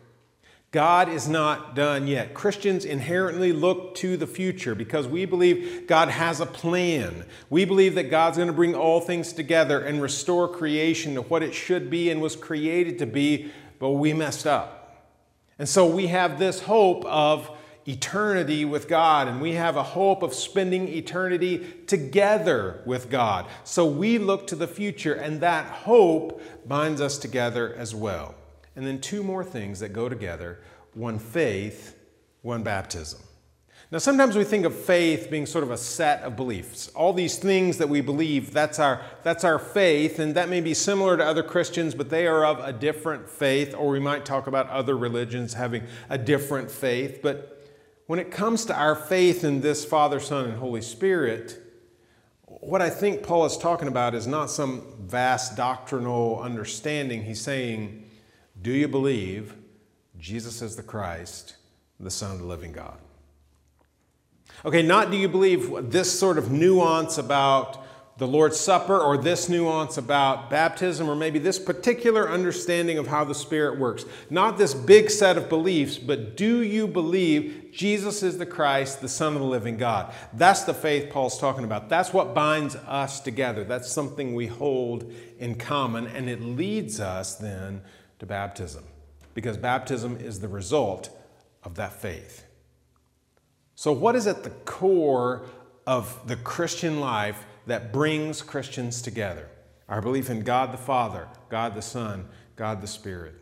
God 0.70 1.10
is 1.10 1.28
not 1.28 1.76
done 1.76 2.06
yet. 2.06 2.32
Christians 2.32 2.86
inherently 2.86 3.52
look 3.52 3.94
to 3.96 4.16
the 4.16 4.26
future 4.26 4.74
because 4.74 5.06
we 5.06 5.26
believe 5.26 5.86
God 5.86 6.08
has 6.08 6.40
a 6.40 6.46
plan. 6.46 7.26
We 7.50 7.66
believe 7.66 7.94
that 7.96 8.10
God's 8.10 8.38
going 8.38 8.46
to 8.46 8.54
bring 8.54 8.74
all 8.74 9.02
things 9.02 9.34
together 9.34 9.80
and 9.80 10.00
restore 10.00 10.48
creation 10.48 11.16
to 11.16 11.20
what 11.20 11.42
it 11.42 11.52
should 11.52 11.90
be 11.90 12.08
and 12.10 12.22
was 12.22 12.36
created 12.36 12.98
to 13.00 13.06
be, 13.06 13.52
but 13.78 13.90
we 13.90 14.14
messed 14.14 14.46
up. 14.46 15.12
And 15.58 15.68
so 15.68 15.86
we 15.86 16.06
have 16.06 16.38
this 16.38 16.60
hope 16.60 17.04
of 17.04 17.50
eternity 17.86 18.64
with 18.64 18.88
God, 18.88 19.28
and 19.28 19.40
we 19.40 19.52
have 19.52 19.76
a 19.76 19.82
hope 19.82 20.22
of 20.22 20.34
spending 20.34 20.88
eternity 20.88 21.58
together 21.86 22.80
with 22.86 23.10
God. 23.10 23.46
So 23.64 23.84
we 23.86 24.18
look 24.18 24.46
to 24.48 24.56
the 24.56 24.66
future, 24.66 25.14
and 25.14 25.40
that 25.40 25.66
hope 25.66 26.40
binds 26.66 27.00
us 27.00 27.18
together 27.18 27.74
as 27.74 27.94
well. 27.94 28.34
And 28.76 28.86
then 28.86 29.00
two 29.00 29.22
more 29.22 29.44
things 29.44 29.80
that 29.80 29.92
go 29.92 30.08
together 30.08 30.60
one 30.94 31.18
faith, 31.18 31.96
one 32.42 32.62
baptism. 32.62 33.20
Now, 33.90 33.98
sometimes 33.98 34.34
we 34.34 34.44
think 34.44 34.64
of 34.64 34.74
faith 34.74 35.28
being 35.30 35.46
sort 35.46 35.62
of 35.62 35.70
a 35.70 35.76
set 35.76 36.22
of 36.22 36.36
beliefs. 36.36 36.88
All 36.96 37.12
these 37.12 37.36
things 37.36 37.78
that 37.78 37.88
we 37.88 38.00
believe, 38.00 38.52
that's 38.52 38.78
our, 38.78 39.02
that's 39.22 39.44
our 39.44 39.58
faith, 39.58 40.18
and 40.18 40.34
that 40.34 40.48
may 40.48 40.60
be 40.60 40.74
similar 40.74 41.16
to 41.16 41.24
other 41.24 41.42
Christians, 41.42 41.94
but 41.94 42.10
they 42.10 42.26
are 42.26 42.44
of 42.44 42.58
a 42.60 42.72
different 42.72 43.28
faith, 43.28 43.74
or 43.74 43.90
we 43.90 44.00
might 44.00 44.24
talk 44.24 44.46
about 44.46 44.68
other 44.70 44.96
religions 44.96 45.54
having 45.54 45.84
a 46.08 46.16
different 46.16 46.70
faith. 46.70 47.20
But 47.22 47.63
when 48.06 48.18
it 48.18 48.30
comes 48.30 48.64
to 48.66 48.74
our 48.74 48.94
faith 48.94 49.44
in 49.44 49.60
this 49.60 49.84
Father, 49.84 50.20
Son, 50.20 50.44
and 50.44 50.58
Holy 50.58 50.82
Spirit, 50.82 51.60
what 52.46 52.82
I 52.82 52.90
think 52.90 53.22
Paul 53.22 53.46
is 53.46 53.56
talking 53.56 53.88
about 53.88 54.14
is 54.14 54.26
not 54.26 54.50
some 54.50 54.84
vast 55.00 55.56
doctrinal 55.56 56.40
understanding. 56.40 57.24
He's 57.24 57.40
saying, 57.40 58.08
Do 58.60 58.72
you 58.72 58.88
believe 58.88 59.54
Jesus 60.18 60.62
is 60.62 60.76
the 60.76 60.82
Christ, 60.82 61.56
the 61.98 62.10
Son 62.10 62.32
of 62.32 62.38
the 62.38 62.46
living 62.46 62.72
God? 62.72 62.98
Okay, 64.64 64.82
not 64.82 65.10
do 65.10 65.16
you 65.16 65.28
believe 65.28 65.90
this 65.90 66.18
sort 66.18 66.38
of 66.38 66.50
nuance 66.50 67.18
about 67.18 67.83
the 68.16 68.26
Lord's 68.28 68.58
Supper 68.58 68.96
or 68.96 69.16
this 69.16 69.48
nuance 69.48 69.98
about 69.98 70.48
baptism 70.48 71.10
or 71.10 71.16
maybe 71.16 71.40
this 71.40 71.58
particular 71.58 72.30
understanding 72.30 72.96
of 72.96 73.08
how 73.08 73.24
the 73.24 73.34
Spirit 73.34 73.78
works. 73.78 74.04
Not 74.30 74.56
this 74.56 74.72
big 74.72 75.10
set 75.10 75.36
of 75.36 75.48
beliefs, 75.48 75.98
but 75.98 76.36
do 76.36 76.62
you 76.62 76.86
believe 76.86 77.70
Jesus 77.72 78.22
is 78.22 78.38
the 78.38 78.46
Christ, 78.46 79.00
the 79.00 79.08
Son 79.08 79.34
of 79.34 79.40
the 79.40 79.46
living 79.46 79.76
God? 79.76 80.14
That's 80.32 80.62
the 80.62 80.74
faith 80.74 81.10
Paul's 81.10 81.40
talking 81.40 81.64
about. 81.64 81.88
That's 81.88 82.12
what 82.12 82.34
binds 82.34 82.76
us 82.76 83.18
together. 83.18 83.64
That's 83.64 83.90
something 83.90 84.34
we 84.34 84.46
hold 84.46 85.12
in 85.40 85.56
common, 85.56 86.06
and 86.06 86.30
it 86.30 86.40
leads 86.40 87.00
us 87.00 87.34
then 87.34 87.82
to 88.20 88.26
baptism 88.26 88.84
because 89.34 89.56
baptism 89.56 90.18
is 90.18 90.38
the 90.38 90.48
result 90.48 91.10
of 91.64 91.74
that 91.74 92.00
faith. 92.00 92.44
So, 93.74 93.90
what 93.90 94.14
is 94.14 94.28
at 94.28 94.44
the 94.44 94.50
core 94.50 95.42
of 95.84 96.28
the 96.28 96.36
Christian 96.36 97.00
life? 97.00 97.44
That 97.66 97.92
brings 97.92 98.42
Christians 98.42 99.02
together 99.02 99.48
our 99.88 100.00
belief 100.00 100.30
in 100.30 100.40
God 100.40 100.72
the 100.72 100.78
Father, 100.78 101.28
God 101.50 101.74
the 101.74 101.82
Son, 101.82 102.26
God 102.56 102.80
the 102.80 102.86
Spirit. 102.86 103.34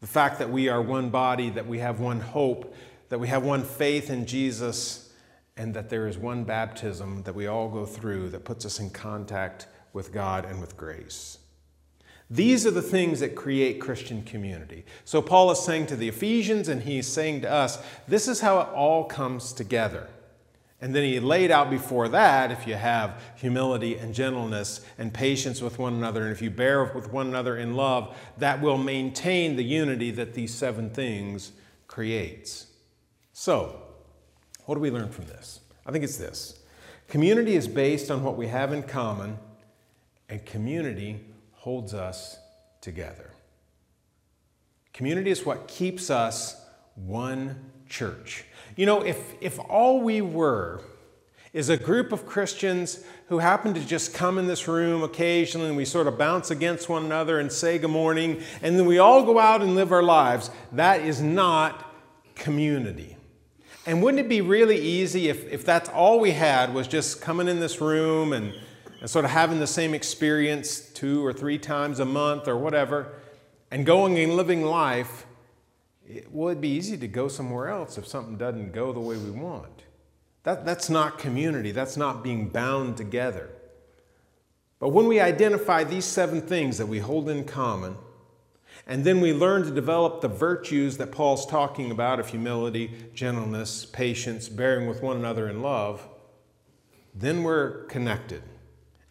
The 0.00 0.06
fact 0.06 0.38
that 0.38 0.50
we 0.50 0.68
are 0.68 0.80
one 0.80 1.10
body, 1.10 1.50
that 1.50 1.66
we 1.66 1.78
have 1.80 2.00
one 2.00 2.20
hope, 2.20 2.74
that 3.08 3.18
we 3.18 3.28
have 3.28 3.42
one 3.42 3.62
faith 3.62 4.08
in 4.08 4.26
Jesus, 4.26 5.12
and 5.56 5.74
that 5.74 5.90
there 5.90 6.06
is 6.06 6.16
one 6.16 6.44
baptism 6.44 7.22
that 7.24 7.34
we 7.34 7.46
all 7.46 7.68
go 7.68 7.84
through 7.84 8.30
that 8.30 8.44
puts 8.44 8.64
us 8.64 8.78
in 8.80 8.90
contact 8.90 9.66
with 9.92 10.12
God 10.12 10.44
and 10.44 10.60
with 10.60 10.76
grace. 10.76 11.38
These 12.30 12.66
are 12.66 12.70
the 12.70 12.80
things 12.80 13.20
that 13.20 13.36
create 13.36 13.78
Christian 13.78 14.22
community. 14.22 14.86
So, 15.04 15.20
Paul 15.20 15.50
is 15.50 15.62
saying 15.62 15.88
to 15.88 15.96
the 15.96 16.08
Ephesians, 16.08 16.68
and 16.68 16.82
he's 16.82 17.06
saying 17.06 17.42
to 17.42 17.50
us, 17.50 17.78
this 18.08 18.26
is 18.26 18.40
how 18.40 18.60
it 18.60 18.68
all 18.68 19.04
comes 19.04 19.52
together. 19.52 20.08
And 20.82 20.92
then 20.92 21.04
he 21.04 21.20
laid 21.20 21.52
out 21.52 21.70
before 21.70 22.08
that 22.08 22.50
if 22.50 22.66
you 22.66 22.74
have 22.74 23.22
humility 23.36 23.96
and 23.96 24.12
gentleness 24.12 24.80
and 24.98 25.14
patience 25.14 25.62
with 25.62 25.78
one 25.78 25.94
another, 25.94 26.22
and 26.22 26.32
if 26.32 26.42
you 26.42 26.50
bear 26.50 26.84
with 26.92 27.12
one 27.12 27.28
another 27.28 27.56
in 27.56 27.76
love, 27.76 28.16
that 28.38 28.60
will 28.60 28.76
maintain 28.76 29.54
the 29.54 29.62
unity 29.62 30.10
that 30.10 30.34
these 30.34 30.52
seven 30.52 30.90
things 30.90 31.52
creates. 31.86 32.66
So, 33.32 33.80
what 34.64 34.74
do 34.74 34.80
we 34.80 34.90
learn 34.90 35.10
from 35.10 35.26
this? 35.26 35.60
I 35.86 35.92
think 35.92 36.02
it's 36.02 36.16
this 36.16 36.58
community 37.06 37.54
is 37.54 37.68
based 37.68 38.10
on 38.10 38.24
what 38.24 38.36
we 38.36 38.48
have 38.48 38.72
in 38.72 38.82
common, 38.82 39.38
and 40.28 40.44
community 40.44 41.20
holds 41.52 41.94
us 41.94 42.38
together. 42.80 43.30
Community 44.92 45.30
is 45.30 45.46
what 45.46 45.68
keeps 45.68 46.10
us 46.10 46.60
one 46.96 47.70
church. 47.88 48.46
You 48.76 48.86
know, 48.86 49.02
if, 49.02 49.34
if 49.40 49.58
all 49.58 50.00
we 50.00 50.22
were 50.22 50.80
is 51.52 51.68
a 51.68 51.76
group 51.76 52.12
of 52.12 52.24
Christians 52.24 53.04
who 53.26 53.38
happen 53.38 53.74
to 53.74 53.80
just 53.80 54.14
come 54.14 54.38
in 54.38 54.46
this 54.46 54.66
room 54.66 55.02
occasionally 55.02 55.68
and 55.68 55.76
we 55.76 55.84
sort 55.84 56.06
of 56.06 56.16
bounce 56.16 56.50
against 56.50 56.88
one 56.88 57.04
another 57.04 57.38
and 57.38 57.52
say 57.52 57.78
good 57.78 57.90
morning, 57.90 58.42
and 58.62 58.78
then 58.78 58.86
we 58.86 58.98
all 58.98 59.24
go 59.24 59.38
out 59.38 59.60
and 59.60 59.74
live 59.74 59.92
our 59.92 60.02
lives, 60.02 60.50
that 60.72 61.02
is 61.02 61.20
not 61.20 61.94
community. 62.34 63.16
And 63.84 64.02
wouldn't 64.02 64.20
it 64.24 64.28
be 64.28 64.40
really 64.40 64.78
easy 64.78 65.28
if, 65.28 65.50
if 65.52 65.64
that's 65.66 65.90
all 65.90 66.20
we 66.20 66.30
had 66.30 66.72
was 66.72 66.88
just 66.88 67.20
coming 67.20 67.48
in 67.48 67.60
this 67.60 67.80
room 67.80 68.32
and, 68.32 68.54
and 69.00 69.10
sort 69.10 69.24
of 69.26 69.32
having 69.32 69.58
the 69.58 69.66
same 69.66 69.92
experience 69.92 70.80
two 70.80 71.24
or 71.26 71.32
three 71.32 71.58
times 71.58 72.00
a 72.00 72.04
month 72.04 72.48
or 72.48 72.56
whatever, 72.56 73.12
and 73.70 73.84
going 73.84 74.18
and 74.18 74.36
living 74.36 74.64
life 74.64 75.26
it, 76.16 76.32
well, 76.32 76.48
it'd 76.48 76.60
be 76.60 76.68
easy 76.68 76.96
to 76.96 77.08
go 77.08 77.28
somewhere 77.28 77.68
else 77.68 77.98
if 77.98 78.06
something 78.06 78.36
doesn't 78.36 78.72
go 78.72 78.92
the 78.92 79.00
way 79.00 79.16
we 79.16 79.30
want. 79.30 79.82
That, 80.44 80.64
that's 80.64 80.90
not 80.90 81.18
community. 81.18 81.70
That's 81.72 81.96
not 81.96 82.22
being 82.22 82.48
bound 82.48 82.96
together. 82.96 83.50
But 84.78 84.88
when 84.88 85.06
we 85.06 85.20
identify 85.20 85.84
these 85.84 86.04
seven 86.04 86.40
things 86.40 86.78
that 86.78 86.86
we 86.86 86.98
hold 86.98 87.28
in 87.28 87.44
common, 87.44 87.96
and 88.86 89.04
then 89.04 89.20
we 89.20 89.32
learn 89.32 89.62
to 89.62 89.70
develop 89.70 90.20
the 90.20 90.28
virtues 90.28 90.96
that 90.96 91.12
Paul's 91.12 91.46
talking 91.46 91.90
about 91.90 92.18
of 92.18 92.28
humility, 92.28 92.90
gentleness, 93.14 93.86
patience, 93.86 94.48
bearing 94.48 94.88
with 94.88 95.02
one 95.02 95.16
another 95.16 95.48
in 95.48 95.62
love, 95.62 96.08
then 97.14 97.44
we're 97.44 97.84
connected. 97.84 98.42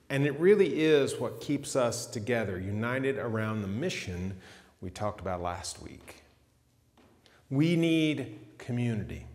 And 0.09 0.25
it 0.25 0.37
really 0.39 0.81
is 0.81 1.17
what 1.17 1.39
keeps 1.39 1.77
us 1.77 2.05
together, 2.05 2.59
united 2.59 3.17
around 3.17 3.61
the 3.61 3.67
mission 3.69 4.35
we 4.81 4.89
talked 4.89 5.21
about 5.21 5.41
last 5.41 5.81
week. 5.81 6.20
We 7.51 7.75
need 7.75 8.39
community. 8.57 9.27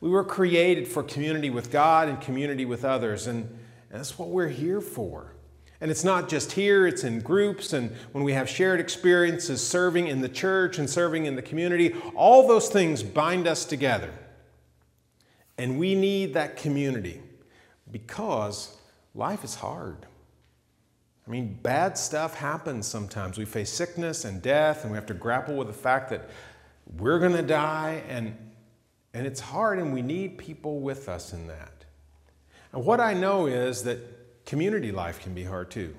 We 0.00 0.10
were 0.10 0.22
created 0.22 0.86
for 0.86 1.02
community 1.02 1.50
with 1.50 1.72
God 1.72 2.08
and 2.08 2.20
community 2.20 2.64
with 2.64 2.84
others, 2.84 3.26
and 3.26 3.58
that's 3.90 4.16
what 4.18 4.28
we're 4.28 4.48
here 4.48 4.80
for. 4.80 5.34
And 5.80 5.90
it's 5.90 6.04
not 6.04 6.28
just 6.28 6.52
here, 6.52 6.86
it's 6.86 7.04
in 7.04 7.20
groups 7.20 7.72
and 7.72 7.90
when 8.12 8.24
we 8.24 8.32
have 8.32 8.48
shared 8.48 8.80
experiences 8.80 9.64
serving 9.64 10.08
in 10.08 10.20
the 10.20 10.28
church 10.28 10.78
and 10.78 10.90
serving 10.90 11.26
in 11.26 11.36
the 11.36 11.42
community. 11.42 11.94
All 12.16 12.48
those 12.48 12.68
things 12.68 13.02
bind 13.02 13.46
us 13.46 13.64
together. 13.64 14.12
And 15.56 15.78
we 15.78 15.94
need 15.94 16.34
that 16.34 16.56
community 16.56 17.20
because 17.90 18.76
life 19.14 19.44
is 19.44 19.56
hard. 19.56 20.06
I 21.26 21.30
mean, 21.30 21.58
bad 21.62 21.98
stuff 21.98 22.34
happens 22.34 22.86
sometimes. 22.86 23.36
We 23.36 23.44
face 23.44 23.70
sickness 23.70 24.24
and 24.24 24.40
death, 24.40 24.82
and 24.82 24.90
we 24.90 24.96
have 24.96 25.06
to 25.06 25.14
grapple 25.14 25.56
with 25.56 25.66
the 25.66 25.74
fact 25.74 26.08
that 26.10 26.30
we're 26.96 27.18
going 27.18 27.32
to 27.32 27.42
die, 27.42 28.02
and, 28.08 28.36
and 29.12 29.26
it's 29.26 29.40
hard, 29.40 29.78
and 29.78 29.92
we 29.92 30.02
need 30.02 30.38
people 30.38 30.80
with 30.80 31.08
us 31.08 31.32
in 31.32 31.46
that. 31.48 31.84
And 32.72 32.84
what 32.84 33.00
I 33.00 33.14
know 33.14 33.46
is 33.46 33.82
that 33.84 33.98
community 34.46 34.92
life 34.92 35.20
can 35.20 35.34
be 35.34 35.44
hard 35.44 35.70
too. 35.70 35.94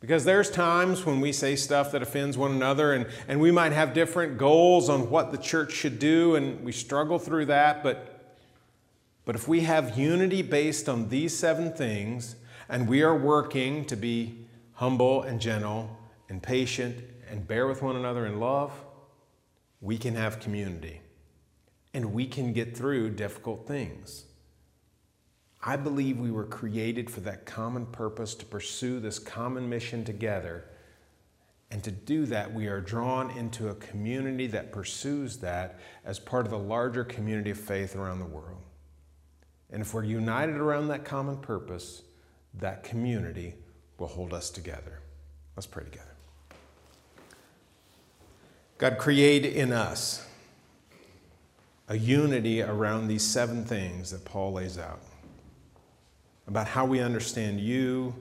Because 0.00 0.24
there's 0.24 0.50
times 0.50 1.04
when 1.04 1.20
we 1.20 1.30
say 1.30 1.56
stuff 1.56 1.92
that 1.92 2.00
offends 2.00 2.38
one 2.38 2.52
another, 2.52 2.94
and, 2.94 3.06
and 3.28 3.38
we 3.38 3.50
might 3.50 3.72
have 3.72 3.92
different 3.92 4.38
goals 4.38 4.88
on 4.88 5.10
what 5.10 5.30
the 5.30 5.38
church 5.38 5.72
should 5.72 5.98
do, 5.98 6.36
and 6.36 6.64
we 6.64 6.72
struggle 6.72 7.18
through 7.18 7.46
that. 7.46 7.82
But, 7.82 8.38
but 9.26 9.34
if 9.34 9.46
we 9.46 9.60
have 9.60 9.98
unity 9.98 10.40
based 10.40 10.88
on 10.88 11.10
these 11.10 11.36
seven 11.36 11.72
things, 11.72 12.36
and 12.70 12.88
we 12.88 13.02
are 13.02 13.14
working 13.14 13.84
to 13.86 13.96
be 13.96 14.46
humble 14.74 15.22
and 15.22 15.38
gentle 15.38 15.94
and 16.30 16.42
patient 16.42 16.96
and 17.28 17.46
bear 17.46 17.66
with 17.66 17.82
one 17.82 17.96
another 17.96 18.24
in 18.24 18.40
love, 18.40 18.72
we 19.80 19.98
can 19.98 20.14
have 20.14 20.40
community. 20.40 21.00
And 21.92 22.12
we 22.12 22.26
can 22.26 22.52
get 22.52 22.76
through 22.76 23.10
difficult 23.10 23.66
things. 23.66 24.26
I 25.62 25.76
believe 25.76 26.18
we 26.18 26.30
were 26.30 26.46
created 26.46 27.10
for 27.10 27.20
that 27.20 27.44
common 27.44 27.86
purpose 27.86 28.34
to 28.36 28.46
pursue 28.46 29.00
this 29.00 29.18
common 29.18 29.68
mission 29.68 30.04
together. 30.04 30.64
And 31.70 31.84
to 31.84 31.90
do 31.90 32.26
that, 32.26 32.52
we 32.52 32.66
are 32.66 32.80
drawn 32.80 33.30
into 33.32 33.68
a 33.68 33.74
community 33.74 34.46
that 34.48 34.72
pursues 34.72 35.36
that 35.38 35.78
as 36.04 36.18
part 36.18 36.46
of 36.46 36.50
the 36.50 36.58
larger 36.58 37.04
community 37.04 37.50
of 37.50 37.58
faith 37.58 37.94
around 37.94 38.20
the 38.20 38.24
world. 38.24 38.62
And 39.70 39.82
if 39.82 39.94
we're 39.94 40.04
united 40.04 40.56
around 40.56 40.88
that 40.88 41.04
common 41.04 41.38
purpose, 41.38 42.02
that 42.54 42.82
community 42.82 43.54
will 43.98 44.08
hold 44.08 44.32
us 44.32 44.50
together. 44.50 45.00
Let's 45.56 45.66
pray 45.66 45.84
together. 45.84 46.16
God, 48.80 48.96
create 48.96 49.44
in 49.44 49.72
us 49.74 50.26
a 51.86 51.98
unity 51.98 52.62
around 52.62 53.08
these 53.08 53.22
seven 53.22 53.62
things 53.62 54.10
that 54.10 54.24
Paul 54.24 54.54
lays 54.54 54.78
out 54.78 55.02
about 56.46 56.66
how 56.66 56.86
we 56.86 57.00
understand 57.00 57.60
you, 57.60 58.14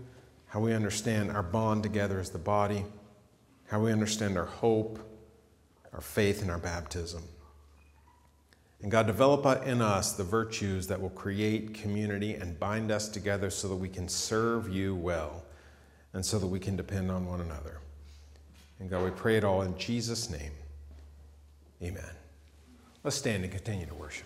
how 0.47 0.59
we 0.59 0.73
understand 0.73 1.31
our 1.31 1.43
bond 1.43 1.81
together 1.81 2.19
as 2.19 2.31
the 2.31 2.39
body, 2.39 2.83
how 3.67 3.79
we 3.79 3.93
understand 3.93 4.37
our 4.37 4.47
hope, 4.47 4.99
our 5.93 6.01
faith, 6.01 6.41
and 6.41 6.51
our 6.51 6.59
baptism. 6.59 7.23
And 8.81 8.91
God, 8.91 9.07
develop 9.07 9.45
uh, 9.45 9.61
in 9.65 9.81
us 9.81 10.11
the 10.11 10.25
virtues 10.25 10.87
that 10.87 10.99
will 10.99 11.09
create 11.11 11.73
community 11.73 12.33
and 12.33 12.59
bind 12.59 12.91
us 12.91 13.07
together 13.07 13.49
so 13.49 13.69
that 13.69 13.77
we 13.77 13.87
can 13.87 14.09
serve 14.09 14.67
you 14.67 14.93
well 14.93 15.41
and 16.11 16.25
so 16.25 16.37
that 16.37 16.47
we 16.47 16.59
can 16.59 16.75
depend 16.75 17.09
on 17.09 17.25
one 17.25 17.39
another. 17.39 17.79
And 18.79 18.89
God, 18.89 19.03
we 19.03 19.11
pray 19.11 19.35
it 19.35 19.43
all 19.43 19.61
in 19.61 19.77
Jesus' 19.77 20.29
name. 20.29 20.51
Amen. 21.83 22.11
Let's 23.03 23.17
stand 23.17 23.43
and 23.43 23.51
continue 23.51 23.85
to 23.85 23.93
worship. 23.93 24.25